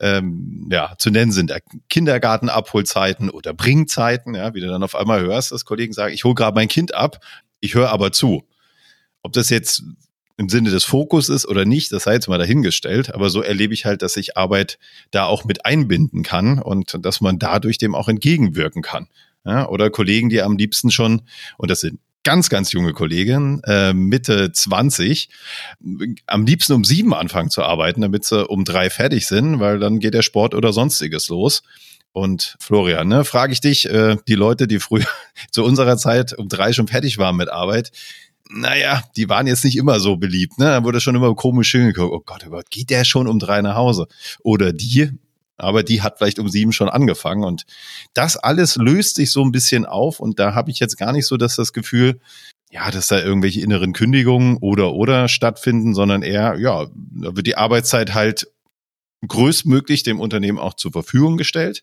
ähm, 0.00 0.68
ja, 0.70 0.94
zu 0.98 1.10
nennen 1.10 1.32
sind 1.32 1.52
Kindergartenabholzeiten 1.88 3.30
oder 3.30 3.54
Bringzeiten, 3.54 4.34
ja, 4.34 4.54
wie 4.54 4.60
du 4.60 4.66
dann 4.66 4.82
auf 4.82 4.94
einmal 4.94 5.20
hörst, 5.20 5.52
dass 5.52 5.64
Kollegen 5.64 5.92
sagen, 5.92 6.14
ich 6.14 6.24
hole 6.24 6.34
gerade 6.34 6.54
mein 6.54 6.68
Kind 6.68 6.94
ab, 6.94 7.24
ich 7.60 7.74
höre 7.74 7.90
aber 7.90 8.12
zu. 8.12 8.44
Ob 9.22 9.32
das 9.32 9.50
jetzt 9.50 9.82
im 10.36 10.48
Sinne 10.48 10.70
des 10.70 10.84
Fokus 10.84 11.28
ist 11.28 11.46
oder 11.46 11.64
nicht, 11.64 11.92
das 11.92 12.04
sei 12.04 12.14
jetzt 12.14 12.28
mal 12.28 12.38
dahingestellt, 12.38 13.14
aber 13.14 13.30
so 13.30 13.40
erlebe 13.40 13.72
ich 13.72 13.84
halt, 13.84 14.02
dass 14.02 14.16
ich 14.16 14.36
Arbeit 14.36 14.78
da 15.12 15.26
auch 15.26 15.44
mit 15.44 15.64
einbinden 15.64 16.22
kann 16.22 16.58
und 16.58 16.98
dass 17.04 17.20
man 17.20 17.38
dadurch 17.38 17.78
dem 17.78 17.94
auch 17.94 18.08
entgegenwirken 18.08 18.82
kann. 18.82 19.06
Ja, 19.46 19.68
oder 19.68 19.90
Kollegen, 19.90 20.30
die 20.30 20.40
am 20.42 20.56
liebsten 20.56 20.90
schon, 20.90 21.22
und 21.58 21.70
das 21.70 21.80
sind 21.80 22.00
ganz, 22.24 22.48
ganz 22.48 22.72
junge 22.72 22.92
Kollegin, 22.92 23.62
äh, 23.64 23.92
Mitte 23.92 24.50
20, 24.52 25.28
am 26.26 26.46
liebsten 26.46 26.72
um 26.72 26.84
sieben 26.84 27.14
anfangen 27.14 27.50
zu 27.50 27.62
arbeiten, 27.62 28.00
damit 28.00 28.24
sie 28.24 28.46
um 28.46 28.64
drei 28.64 28.90
fertig 28.90 29.26
sind, 29.26 29.60
weil 29.60 29.78
dann 29.78 30.00
geht 30.00 30.14
der 30.14 30.22
Sport 30.22 30.54
oder 30.54 30.72
sonstiges 30.72 31.28
los. 31.28 31.62
Und 32.12 32.56
Florian, 32.60 33.08
ne, 33.08 33.24
frage 33.24 33.52
ich 33.52 33.60
dich, 33.60 33.88
äh, 33.88 34.16
die 34.28 34.36
Leute, 34.36 34.66
die 34.66 34.78
früher 34.78 35.06
zu 35.50 35.64
unserer 35.64 35.96
Zeit 35.96 36.32
um 36.32 36.48
drei 36.48 36.72
schon 36.72 36.88
fertig 36.88 37.18
waren 37.18 37.36
mit 37.36 37.50
Arbeit, 37.50 37.90
naja, 38.50 39.02
die 39.16 39.28
waren 39.28 39.46
jetzt 39.46 39.64
nicht 39.64 39.76
immer 39.76 40.00
so 40.00 40.16
beliebt, 40.16 40.58
ne? 40.58 40.66
Da 40.66 40.84
wurde 40.84 41.00
schon 41.00 41.14
immer 41.14 41.34
komisch 41.34 41.72
hingeguckt, 41.72 42.12
oh 42.12 42.22
Gott, 42.24 42.44
oh 42.46 42.50
Gott, 42.50 42.70
geht 42.70 42.90
der 42.90 43.04
schon 43.04 43.26
um 43.26 43.38
drei 43.38 43.62
nach 43.62 43.74
Hause? 43.74 44.06
Oder 44.42 44.72
die, 44.72 45.10
aber 45.56 45.82
die 45.82 46.02
hat 46.02 46.18
vielleicht 46.18 46.38
um 46.38 46.48
sieben 46.48 46.72
schon 46.72 46.88
angefangen. 46.88 47.44
Und 47.44 47.64
das 48.12 48.36
alles 48.36 48.76
löst 48.76 49.16
sich 49.16 49.30
so 49.30 49.42
ein 49.42 49.52
bisschen 49.52 49.86
auf. 49.86 50.20
Und 50.20 50.38
da 50.38 50.54
habe 50.54 50.70
ich 50.70 50.80
jetzt 50.80 50.96
gar 50.96 51.12
nicht 51.12 51.26
so 51.26 51.36
dass 51.36 51.56
das 51.56 51.72
Gefühl, 51.72 52.20
ja, 52.70 52.90
dass 52.90 53.06
da 53.06 53.20
irgendwelche 53.20 53.60
inneren 53.60 53.92
Kündigungen 53.92 54.56
oder 54.56 54.94
oder 54.94 55.28
stattfinden, 55.28 55.94
sondern 55.94 56.22
eher, 56.22 56.56
ja, 56.58 56.86
da 56.86 57.36
wird 57.36 57.46
die 57.46 57.56
Arbeitszeit 57.56 58.14
halt 58.14 58.48
größtmöglich 59.26 60.02
dem 60.02 60.20
Unternehmen 60.20 60.58
auch 60.58 60.74
zur 60.74 60.92
Verfügung 60.92 61.36
gestellt 61.36 61.82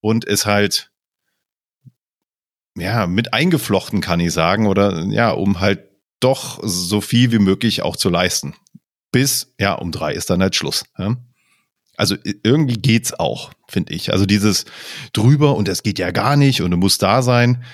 und 0.00 0.24
ist 0.24 0.46
halt 0.46 0.90
ja 2.76 3.06
mit 3.06 3.32
eingeflochten, 3.32 4.00
kann 4.00 4.20
ich 4.20 4.32
sagen, 4.32 4.66
oder 4.66 5.04
ja, 5.06 5.30
um 5.30 5.60
halt 5.60 5.88
doch 6.20 6.60
so 6.62 7.00
viel 7.00 7.32
wie 7.32 7.38
möglich 7.38 7.82
auch 7.82 7.96
zu 7.96 8.08
leisten. 8.08 8.54
Bis 9.12 9.54
ja 9.60 9.74
um 9.74 9.92
drei 9.92 10.12
ist 10.12 10.28
dann 10.28 10.42
halt 10.42 10.56
Schluss. 10.56 10.84
Ja? 10.98 11.16
Also 11.96 12.16
irgendwie 12.42 12.74
geht's 12.74 13.12
auch, 13.14 13.52
finde 13.68 13.94
ich. 13.94 14.12
Also 14.12 14.26
dieses 14.26 14.64
drüber 15.12 15.56
und 15.56 15.68
es 15.68 15.82
geht 15.82 15.98
ja 15.98 16.10
gar 16.10 16.36
nicht 16.36 16.60
und 16.60 16.70
du 16.70 16.76
musst 16.76 17.02
da 17.02 17.22
sein, 17.22 17.64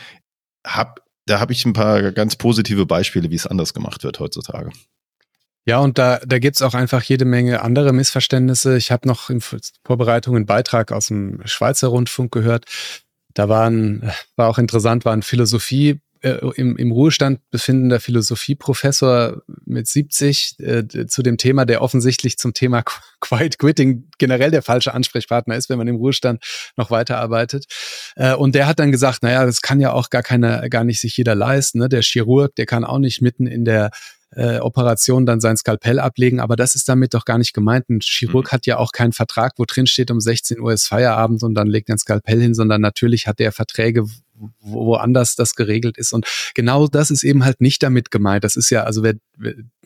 hab, 0.65 1.01
da 1.27 1.41
habe 1.41 1.53
ich 1.53 1.65
ein 1.65 1.73
paar 1.73 2.13
ganz 2.13 2.37
positive 2.37 2.87
Beispiele, 2.87 3.31
wie 3.31 3.35
es 3.37 3.47
anders 3.47 3.75
gemacht 3.75 4.05
wird 4.05 4.21
heutzutage. 4.21 4.71
Ja, 5.65 5.79
und 5.79 5.99
da, 5.99 6.19
da 6.27 6.39
gibt's 6.39 6.63
auch 6.63 6.75
einfach 6.75 7.03
jede 7.05 7.25
Menge 7.25 7.63
andere 7.63 7.93
Missverständnisse. 7.93 8.77
Ich 8.77 8.91
habe 8.91 9.07
noch 9.07 9.31
in 9.31 9.41
Vorbereitung 9.41 10.35
einen 10.35 10.47
Beitrag 10.47 10.91
aus 10.91 11.07
dem 11.07 11.41
Schweizer 11.45 11.89
Rundfunk 11.89 12.33
gehört. 12.33 12.67
Da 13.35 13.49
waren, 13.49 14.11
war 14.37 14.49
auch 14.49 14.59
interessant, 14.59 15.05
war 15.05 15.13
ein 15.13 15.23
Philosophie 15.23 16.01
äh, 16.23 16.39
im, 16.57 16.77
im 16.77 16.93
Ruhestand 16.93 17.41
befindender 17.51 18.01
Philosophieprofessor 18.01 19.43
mit 19.65 19.87
70 19.87 20.59
äh, 20.61 21.07
zu 21.07 21.23
dem 21.23 21.37
Thema, 21.37 21.65
der 21.65 21.83
offensichtlich 21.83 22.39
zum 22.39 22.55
Thema 22.55 22.83
Quiet 23.21 23.59
Quitting 23.59 24.09
generell 24.19 24.51
der 24.51 24.63
falsche 24.63 24.95
Ansprechpartner 24.95 25.57
ist, 25.57 25.69
wenn 25.69 25.79
man 25.79 25.89
im 25.89 25.97
Ruhestand 25.97 26.43
noch 26.77 26.91
weiterarbeitet. 26.91 27.67
Äh, 28.17 28.35
und 28.35 28.55
der 28.55 28.67
hat 28.67 28.79
dann 28.79 28.93
gesagt, 28.93 29.23
naja, 29.23 29.45
das 29.45 29.63
kann 29.63 29.81
ja 29.81 29.93
auch 29.93 30.11
gar 30.11 30.23
keiner, 30.23 30.69
gar 30.69 30.85
nicht 30.85 31.01
sich 31.01 31.17
jeder 31.17 31.35
leisten. 31.35 31.79
Ne? 31.79 31.89
Der 31.89 32.03
Chirurg, 32.03 32.55
der 32.57 32.67
kann 32.67 32.85
auch 32.85 32.99
nicht 32.99 33.21
mitten 33.21 33.47
in 33.47 33.65
der 33.65 33.91
äh, 34.35 34.59
Operation 34.59 35.27
dann 35.27 35.41
sein 35.41 35.57
Skalpell 35.57 35.99
ablegen, 35.99 36.41
aber 36.41 36.57
das 36.57 36.75
ist 36.75 36.89
damit 36.89 37.15
doch 37.15 37.25
gar 37.25 37.39
nicht 37.39 37.53
gemeint. 37.53 37.89
Ein 37.91 38.01
Chirurg 38.01 38.47
mhm. 38.47 38.53
hat 38.53 38.67
ja 38.67 38.79
auch 38.79 38.93
keinen 38.93 39.13
Vertrag, 39.13 39.53
wo 39.59 39.65
drin 39.65 39.87
steht, 39.87 40.11
um 40.11 40.21
16 40.21 40.61
Uhr 40.61 40.73
ist 40.73 40.87
Feierabend 40.87 41.43
und 41.43 41.55
dann 41.55 41.67
legt 41.67 41.91
er 41.91 41.97
ein 41.97 41.99
Skalpell 41.99 42.41
hin, 42.41 42.55
sondern 42.55 42.81
natürlich 42.81 43.27
hat 43.27 43.41
er 43.41 43.53
Verträge, 43.53 44.07
woanders 44.61 45.35
das 45.37 45.55
geregelt 45.55 45.99
ist. 45.99 46.13
Und 46.13 46.27
genau 46.55 46.87
das 46.87 47.11
ist 47.11 47.25
eben 47.25 47.45
halt 47.45 47.61
nicht 47.61 47.83
damit 47.83 48.11
gemeint. 48.11 48.45
Das 48.45 48.57
ist 48.57 48.71
ja, 48.71 48.85
also 48.85 49.03
wer, 49.03 49.15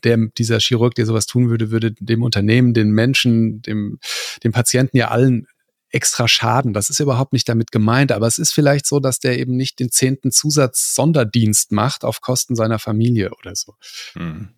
der, 0.05 0.19
dieser 0.39 0.59
Chirurg, 0.59 0.95
der 0.95 1.07
sowas 1.07 1.27
tun 1.27 1.49
würde, 1.49 1.71
würde 1.71 1.93
dem 1.93 2.23
Unternehmen, 2.23 2.75
den 2.75 2.91
Menschen, 2.91 3.63
dem, 3.63 3.99
dem 4.43 4.53
Patienten 4.53 4.97
ja 4.97 5.09
allen 5.09 5.47
extra 5.91 6.29
Schaden. 6.29 6.73
Das 6.73 6.91
ist 6.91 7.01
überhaupt 7.01 7.33
nicht 7.33 7.49
damit 7.49 7.73
gemeint, 7.73 8.13
aber 8.13 8.27
es 8.27 8.39
ist 8.39 8.53
vielleicht 8.53 8.87
so, 8.87 9.01
dass 9.01 9.19
der 9.19 9.39
eben 9.39 9.57
nicht 9.57 9.79
den 9.79 9.91
zehnten 9.91 10.31
Zusatz-Sonderdienst 10.31 11.73
macht 11.73 12.05
auf 12.05 12.21
Kosten 12.21 12.57
seiner 12.57 12.79
Familie 12.79 13.31
oder 13.39 13.55
so. 13.55 13.75
Mhm. 14.15 14.51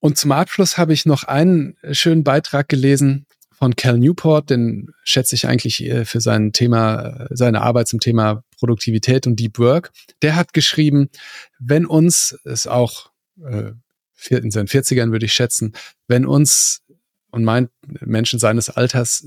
Und 0.00 0.18
zum 0.18 0.32
Abschluss 0.32 0.76
habe 0.76 0.92
ich 0.92 1.06
noch 1.06 1.24
einen 1.24 1.76
schönen 1.92 2.24
Beitrag 2.24 2.68
gelesen 2.68 3.26
von 3.52 3.76
Cal 3.76 3.98
Newport, 3.98 4.50
den 4.50 4.90
schätze 5.04 5.34
ich 5.34 5.46
eigentlich 5.46 5.82
äh, 5.84 6.04
für 6.04 6.20
sein 6.20 6.52
Thema, 6.52 7.26
seine 7.30 7.62
Arbeit 7.62 7.88
zum 7.88 8.00
Thema 8.00 8.42
Produktivität 8.64 9.26
und 9.26 9.38
Deep 9.38 9.58
Work. 9.58 9.92
Der 10.22 10.36
hat 10.36 10.54
geschrieben, 10.54 11.10
wenn 11.58 11.84
uns, 11.84 12.38
ist 12.44 12.66
auch 12.66 13.10
äh, 13.44 13.72
in 14.30 14.50
seinen 14.50 14.68
40ern 14.68 15.12
würde 15.12 15.26
ich 15.26 15.34
schätzen, 15.34 15.74
wenn 16.08 16.24
uns 16.24 16.80
und 17.30 17.44
meint 17.44 17.70
Menschen 18.00 18.38
seines 18.38 18.70
Alters 18.70 19.26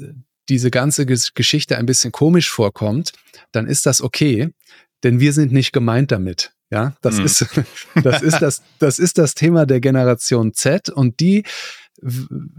diese 0.49 0.71
ganze 0.71 1.05
Geschichte 1.05 1.77
ein 1.77 1.85
bisschen 1.85 2.11
komisch 2.11 2.49
vorkommt, 2.49 3.11
dann 3.51 3.67
ist 3.67 3.85
das 3.85 4.01
okay, 4.01 4.49
denn 5.03 5.19
wir 5.19 5.33
sind 5.33 5.51
nicht 5.51 5.71
gemeint 5.71 6.11
damit. 6.11 6.53
Ja, 6.71 6.95
das 7.01 7.19
mhm. 7.19 7.25
ist, 7.25 7.45
das 8.03 8.23
ist 8.23 8.39
das, 8.39 8.63
das 8.79 8.97
ist 8.97 9.19
das 9.19 9.35
Thema 9.35 9.67
der 9.67 9.81
Generation 9.81 10.53
Z 10.53 10.89
und 10.89 11.19
die 11.19 11.43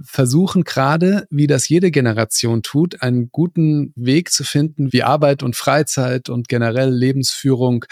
versuchen 0.02 0.64
gerade, 0.64 1.26
wie 1.30 1.46
das 1.46 1.68
jede 1.68 1.90
Generation 1.90 2.62
tut, 2.62 3.02
einen 3.02 3.30
guten 3.30 3.92
Weg 3.94 4.30
zu 4.32 4.42
finden, 4.44 4.92
wie 4.92 5.02
Arbeit 5.02 5.42
und 5.42 5.54
Freizeit 5.54 6.28
und 6.28 6.48
generell 6.48 6.90
Lebensführung 6.90 7.84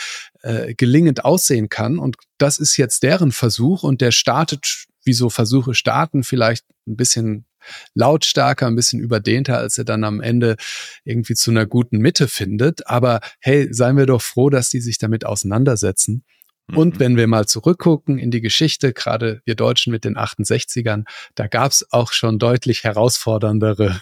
äh, 0.42 0.74
gelingend 0.74 1.24
aussehen 1.24 1.68
kann. 1.68 1.98
Und 1.98 2.16
das 2.38 2.58
ist 2.58 2.76
jetzt 2.76 3.02
deren 3.02 3.32
Versuch 3.32 3.84
und 3.84 4.00
der 4.00 4.10
startet, 4.10 4.86
wie 5.04 5.12
so 5.12 5.30
Versuche 5.30 5.74
starten, 5.74 6.24
vielleicht 6.24 6.64
ein 6.86 6.96
bisschen 6.96 7.46
lautstarker, 7.94 8.66
ein 8.66 8.76
bisschen 8.76 9.00
überdehnter, 9.00 9.58
als 9.58 9.78
er 9.78 9.84
dann 9.84 10.04
am 10.04 10.20
Ende 10.20 10.56
irgendwie 11.04 11.34
zu 11.34 11.50
einer 11.50 11.66
guten 11.66 11.98
Mitte 11.98 12.28
findet. 12.28 12.86
Aber 12.86 13.20
hey, 13.40 13.72
seien 13.72 13.96
wir 13.96 14.06
doch 14.06 14.22
froh, 14.22 14.50
dass 14.50 14.68
die 14.68 14.80
sich 14.80 14.98
damit 14.98 15.24
auseinandersetzen. 15.24 16.24
Und 16.74 16.94
mhm. 16.94 17.00
wenn 17.00 17.16
wir 17.16 17.26
mal 17.26 17.46
zurückgucken 17.46 18.18
in 18.18 18.30
die 18.30 18.40
Geschichte, 18.40 18.92
gerade 18.92 19.40
wir 19.44 19.54
Deutschen 19.54 19.92
mit 19.92 20.04
den 20.04 20.16
68ern, 20.16 21.04
da 21.34 21.46
gab 21.46 21.70
es 21.72 21.86
auch 21.92 22.12
schon 22.12 22.38
deutlich 22.38 22.84
herausforderndere 22.84 24.00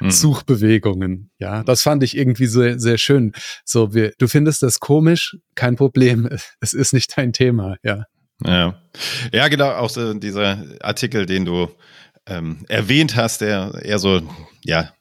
mhm. 0.00 0.10
Suchbewegungen. 0.10 1.30
Ja, 1.38 1.62
das 1.64 1.82
fand 1.82 2.02
ich 2.02 2.16
irgendwie 2.16 2.46
so 2.46 2.78
sehr 2.78 2.98
schön. 2.98 3.32
So, 3.64 3.92
wir, 3.92 4.12
du 4.18 4.26
findest 4.26 4.62
das 4.62 4.80
komisch, 4.80 5.36
kein 5.54 5.76
Problem. 5.76 6.28
Es 6.60 6.72
ist 6.72 6.92
nicht 6.92 7.16
dein 7.16 7.32
Thema. 7.32 7.76
Ja. 7.82 8.04
Ja, 8.44 8.80
ja, 9.32 9.48
genau. 9.48 9.72
Auch 9.72 9.90
so 9.90 10.14
dieser 10.14 10.64
Artikel, 10.80 11.26
den 11.26 11.44
du 11.44 11.68
ähm, 12.26 12.64
erwähnt 12.68 13.16
hast, 13.16 13.40
der 13.40 13.80
eher 13.82 13.98
so, 13.98 14.22
ja, 14.64 14.92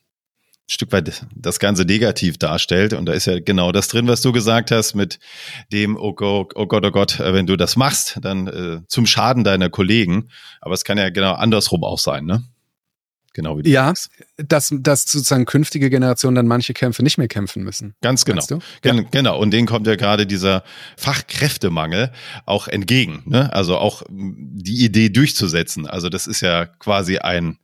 Stück 0.70 0.92
weit 0.92 1.26
das 1.34 1.60
Ganze 1.60 1.86
negativ 1.86 2.38
darstellt. 2.38 2.94
Und 2.94 3.06
da 3.06 3.14
ist 3.14 3.26
ja 3.26 3.40
genau 3.40 3.72
das 3.72 3.88
drin, 3.88 4.08
was 4.08 4.22
du 4.22 4.34
gesagt 4.34 4.70
hast, 4.72 4.96
mit 4.96 5.18
dem, 5.72 5.96
oh 5.98 6.14
Gott, 6.14 6.52
oh 6.56 6.68
Gott, 6.68 6.86
oh 6.86 6.92
Gott, 6.92 7.20
äh, 7.20 7.34
wenn 7.34 7.48
du 7.48 7.56
das 7.56 7.78
machst, 7.78 8.20
dann 8.22 8.48
äh, 8.48 8.82
zum 8.88 9.06
Schaden 9.06 9.44
deiner 9.44 9.70
Kollegen. 9.70 10.30
Aber 10.60 10.74
es 10.74 10.84
kann 10.84 10.98
ja 10.98 11.10
genau 11.10 11.34
andersrum 11.34 11.84
auch 11.84 12.00
sein, 12.00 12.26
ne? 12.26 12.44
Genau 13.34 13.56
wie 13.58 13.62
du 13.62 13.70
Ja, 13.70 13.86
sagst. 13.88 14.10
dass, 14.38 14.74
dass 14.80 15.04
sozusagen 15.04 15.46
künftige 15.46 15.92
Generationen 15.92 16.36
dann 16.36 16.48
manche 16.48 16.74
Kämpfe 16.74 17.04
nicht 17.04 17.20
mehr 17.20 17.28
kämpfen 17.28 17.64
müssen. 17.64 17.94
Ganz 18.02 18.26
genau. 18.26 18.44
Ja. 18.84 19.02
Genau. 19.12 19.40
Und 19.40 19.52
denen 19.52 19.68
kommt 19.68 19.86
ja 19.86 19.96
gerade 19.96 20.26
dieser 20.26 20.64
Fachkräftemangel 20.98 22.12
auch 22.46 22.68
entgegen. 22.68 23.22
Ne? 23.26 23.54
Also 23.54 23.78
auch 23.78 24.02
die 24.10 24.84
Idee 24.84 25.10
durchzusetzen. 25.10 25.86
Also 25.88 26.10
das 26.10 26.26
ist 26.26 26.42
ja 26.42 26.66
quasi 26.66 27.20
ein 27.20 27.60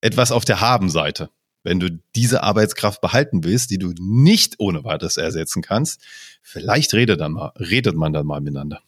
etwas 0.00 0.32
auf 0.32 0.46
der 0.46 0.60
Habenseite. 0.62 1.28
Wenn 1.62 1.80
du 1.80 1.90
diese 2.14 2.42
Arbeitskraft 2.42 3.00
behalten 3.00 3.44
willst, 3.44 3.70
die 3.70 3.78
du 3.78 3.92
nicht 4.00 4.54
ohne 4.58 4.84
weiteres 4.84 5.16
ersetzen 5.16 5.62
kannst, 5.62 6.02
vielleicht 6.42 6.94
redet, 6.94 7.20
dann 7.20 7.32
mal, 7.32 7.52
redet 7.58 7.94
man 7.96 8.12
dann 8.12 8.26
mal 8.26 8.40
miteinander. 8.40 8.80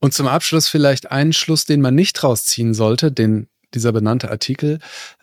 Und 0.00 0.12
zum 0.12 0.26
Abschluss 0.26 0.68
vielleicht 0.68 1.10
einen 1.10 1.32
Schluss, 1.32 1.64
den 1.64 1.80
man 1.80 1.94
nicht 1.94 2.22
rausziehen 2.22 2.74
sollte, 2.74 3.10
den 3.10 3.48
dieser 3.72 3.92
benannte 3.92 4.30
Artikel 4.30 4.78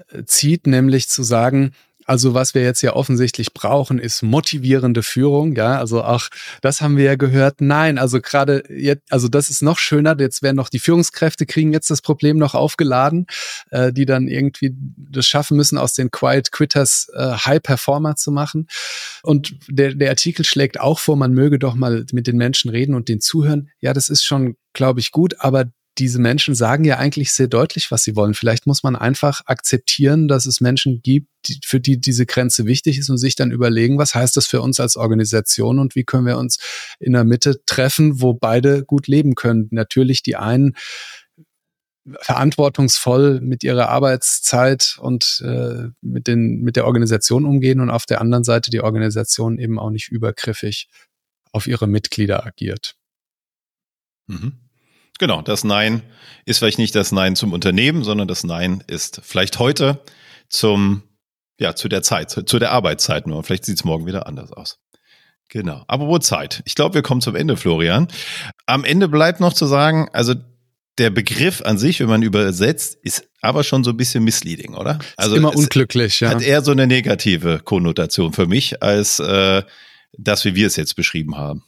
äh, 0.10 0.24
zieht, 0.26 0.68
nämlich 0.68 1.08
zu 1.08 1.24
sagen, 1.24 1.74
also 2.12 2.34
was 2.34 2.54
wir 2.54 2.62
jetzt 2.62 2.82
ja 2.82 2.94
offensichtlich 2.94 3.54
brauchen, 3.54 3.98
ist 3.98 4.22
motivierende 4.22 5.02
Führung. 5.02 5.56
Ja, 5.56 5.80
also 5.80 6.04
auch 6.04 6.28
das 6.60 6.82
haben 6.82 6.98
wir 6.98 7.06
ja 7.06 7.16
gehört. 7.16 7.62
Nein, 7.62 7.98
also 7.98 8.20
gerade 8.20 8.66
jetzt, 8.68 9.04
also 9.10 9.30
das 9.30 9.50
ist 9.50 9.62
noch 9.62 9.80
schöner. 9.80 10.20
Jetzt 10.20 10.44
werden 10.44 10.58
noch 10.58 10.68
die 10.68 10.80
Führungskräfte 10.80 11.46
kriegen 11.46 11.72
jetzt 11.72 11.90
das 11.90 12.02
Problem 12.02 12.38
noch 12.38 12.54
aufgeladen, 12.54 13.28
äh, 13.70 13.94
die 13.94 14.06
dann 14.06 14.28
irgendwie 14.28 14.76
das 14.98 15.26
schaffen 15.26 15.56
müssen, 15.56 15.78
aus 15.78 15.94
den 15.94 16.12
Quiet 16.12 16.52
Quitters 16.52 17.08
äh, 17.16 17.32
High 17.32 17.64
Performer 17.64 18.18
zu 18.18 18.34
machen. 18.34 18.68
Und 19.24 19.56
der, 19.70 19.94
der 19.96 20.10
Artikel 20.10 20.44
schlägt 20.44 20.82
auch 20.82 21.00
vor, 21.00 21.16
man 21.16 21.32
möge 21.32 21.60
doch 21.60 21.76
mal 21.76 22.06
mit 22.12 22.28
den 22.28 22.36
Menschen 22.36 22.72
reden 22.72 22.94
und 22.94 23.08
denen 23.08 23.22
zuhören. 23.22 23.70
Ja, 23.80 23.94
das 23.94 24.10
ist 24.10 24.26
schon, 24.26 24.58
glaube 24.74 25.00
ich, 25.00 25.12
gut, 25.12 25.36
aber 25.40 25.64
diese 25.98 26.20
Menschen 26.20 26.56
sagen 26.56 26.84
ja 26.86 26.98
eigentlich 26.98 27.34
sehr 27.34 27.48
deutlich, 27.48 27.92
was 27.92 28.04
sie 28.04 28.16
wollen. 28.16 28.34
Vielleicht 28.34 28.66
muss 28.66 28.84
man 28.84 28.96
einfach 28.96 29.42
akzeptieren, 29.46 30.28
dass 30.28 30.46
es 30.46 30.62
Menschen 30.62 31.02
gibt, 31.02 31.28
die, 31.48 31.60
für 31.66 31.80
die 31.80 32.00
diese 32.00 32.26
Grenze 32.26 32.66
wichtig 32.66 32.98
ist 32.98 33.10
und 33.10 33.18
sich 33.18 33.36
dann 33.36 33.52
überlegen, 33.52 33.98
was 33.98 34.16
heißt 34.16 34.38
das 34.38 34.48
für 34.48 34.62
uns 34.62 34.80
als 34.80 34.96
Organisation 34.96 35.80
und 35.80 35.96
wie 35.96 36.04
können 36.04 36.26
wir 36.26 36.38
uns 36.38 36.60
in 37.00 37.14
der 37.14 37.24
Mitte 37.24 37.62
treffen, 37.66 38.22
wo 38.22 38.34
beide 38.34 38.86
gut 38.86 39.08
leben 39.08 39.36
können. 39.36 39.68
Natürlich 39.72 40.24
die 40.24 40.38
einen 40.38 40.76
verantwortungsvoll 42.22 43.42
mit 43.42 43.64
ihrer 43.64 43.90
Arbeitszeit 43.90 44.98
und 45.00 45.44
äh, 45.46 45.90
mit, 46.02 46.28
den, 46.28 46.62
mit 46.62 46.76
der 46.76 46.86
Organisation 46.86 47.46
umgehen 47.46 47.80
und 47.80 47.90
auf 47.90 48.06
der 48.06 48.22
anderen 48.22 48.44
Seite 48.44 48.72
die 48.72 48.82
Organisation 48.82 49.60
eben 49.60 49.78
auch 49.78 49.92
nicht 49.92 50.10
übergriffig 50.10 50.88
auf 51.52 51.68
ihre 51.68 51.88
Mitglieder 51.88 52.46
agiert. 52.46 52.96
Mhm. 54.28 54.71
Genau, 55.22 55.44
das 55.44 55.64
Nein 55.64 56.02
ist 56.46 56.58
vielleicht 56.58 56.80
nicht 56.80 56.96
das 56.96 57.12
Nein 57.12 57.36
zum 57.36 57.54
Unternehmen, 57.54 58.04
sondern 58.04 58.28
das 58.28 58.44
Nein 58.44 58.84
ist 58.88 59.22
vielleicht 59.24 59.60
heute 59.60 60.02
zum, 60.50 61.04
ja, 61.60 61.76
zu 61.76 61.90
der 61.90 62.02
Zeit, 62.02 62.32
zu, 62.32 62.58
der 62.58 62.72
Arbeitszeit 62.72 63.28
nur. 63.28 63.44
Vielleicht 63.44 63.66
sieht 63.66 63.76
es 63.76 63.84
morgen 63.84 64.08
wieder 64.08 64.26
anders 64.26 64.52
aus. 64.52 64.80
Genau. 65.48 65.84
Aber 65.86 66.08
wo 66.08 66.18
Zeit? 66.18 66.64
Ich 66.66 66.74
glaube, 66.74 66.96
wir 66.96 67.04
kommen 67.04 67.22
zum 67.22 67.36
Ende, 67.36 67.56
Florian. 67.56 68.08
Am 68.66 68.84
Ende 68.84 69.08
bleibt 69.08 69.40
noch 69.40 69.54
zu 69.54 69.68
sagen, 69.68 70.10
also 70.12 70.34
der 70.98 71.12
Begriff 71.12 71.62
an 71.62 71.78
sich, 71.78 72.00
wenn 72.00 72.10
man 72.10 72.24
übersetzt, 72.24 72.98
ist 73.04 73.30
aber 73.42 73.64
schon 73.64 73.84
so 73.84 73.92
ein 73.92 73.98
bisschen 73.98 74.24
misleading, 74.24 74.74
oder? 74.74 74.98
Also 75.18 75.34
ist 75.34 75.38
immer 75.38 75.56
unglücklich, 75.56 76.22
ja. 76.22 76.32
Hat 76.32 76.42
eher 76.42 76.64
so 76.64 76.72
eine 76.72 76.88
negative 76.88 77.60
Konnotation 77.60 78.34
für 78.34 78.48
mich, 78.48 78.82
als 78.82 79.20
äh, 79.20 79.62
das, 80.18 80.46
wie 80.46 80.56
wir 80.56 80.66
es 80.66 80.78
jetzt 80.78 80.96
beschrieben 80.96 81.38
haben. 81.38 81.64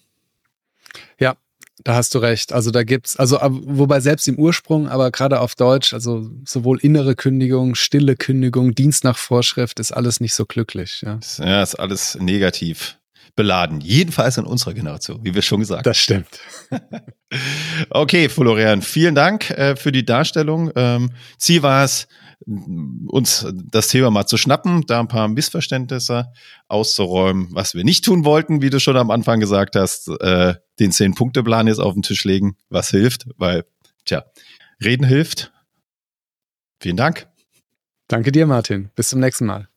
Ja, 1.19 1.35
da 1.83 1.95
hast 1.95 2.13
du 2.13 2.19
recht. 2.19 2.53
Also 2.53 2.71
da 2.71 2.83
gibt's, 2.83 3.17
also 3.17 3.39
wobei 3.41 3.99
selbst 3.99 4.27
im 4.27 4.37
Ursprung, 4.37 4.87
aber 4.87 5.11
gerade 5.11 5.39
auf 5.39 5.55
Deutsch, 5.55 5.93
also 5.93 6.29
sowohl 6.45 6.79
innere 6.79 7.15
Kündigung, 7.15 7.75
stille 7.75 8.15
Kündigung, 8.15 8.75
Dienst 8.75 9.03
nach 9.03 9.17
Vorschrift, 9.17 9.79
ist 9.79 9.91
alles 9.91 10.19
nicht 10.19 10.33
so 10.33 10.45
glücklich. 10.45 11.03
Ja, 11.05 11.19
ja 11.39 11.63
ist 11.63 11.75
alles 11.75 12.15
negativ 12.15 12.97
beladen. 13.35 13.81
Jedenfalls 13.81 14.37
in 14.37 14.45
unserer 14.45 14.73
Generation, 14.73 15.19
wie 15.23 15.33
wir 15.33 15.41
schon 15.41 15.59
gesagt 15.59 15.79
haben. 15.79 15.83
Das 15.83 15.97
stimmt. 15.97 16.39
okay, 17.89 18.29
Florian, 18.29 18.81
vielen 18.81 19.15
Dank 19.15 19.49
äh, 19.49 19.75
für 19.75 19.91
die 19.91 20.05
Darstellung. 20.05 20.71
Ähm, 20.75 21.11
Ziel 21.37 21.63
war 21.63 21.83
es, 21.83 22.07
uns 22.45 23.45
das 23.53 23.87
Thema 23.87 24.11
mal 24.11 24.25
zu 24.25 24.37
schnappen, 24.37 24.85
da 24.87 24.99
ein 24.99 25.07
paar 25.07 25.27
Missverständnisse 25.27 26.31
auszuräumen, 26.67 27.49
was 27.51 27.73
wir 27.73 27.83
nicht 27.83 28.05
tun 28.05 28.25
wollten, 28.25 28.61
wie 28.61 28.69
du 28.69 28.79
schon 28.79 28.97
am 28.97 29.11
Anfang 29.11 29.39
gesagt 29.39 29.75
hast, 29.75 30.09
äh, 30.19 30.55
den 30.79 30.91
Zehn-Punkte-Plan 30.91 31.67
jetzt 31.67 31.79
auf 31.79 31.93
den 31.93 32.03
Tisch 32.03 32.23
legen, 32.25 32.57
was 32.69 32.89
hilft, 32.89 33.27
weil, 33.37 33.65
tja, 34.05 34.23
reden 34.83 35.05
hilft. 35.05 35.51
Vielen 36.79 36.97
Dank. 36.97 37.27
Danke 38.07 38.31
dir, 38.31 38.45
Martin. 38.45 38.89
Bis 38.95 39.09
zum 39.09 39.19
nächsten 39.19 39.45
Mal. 39.45 39.69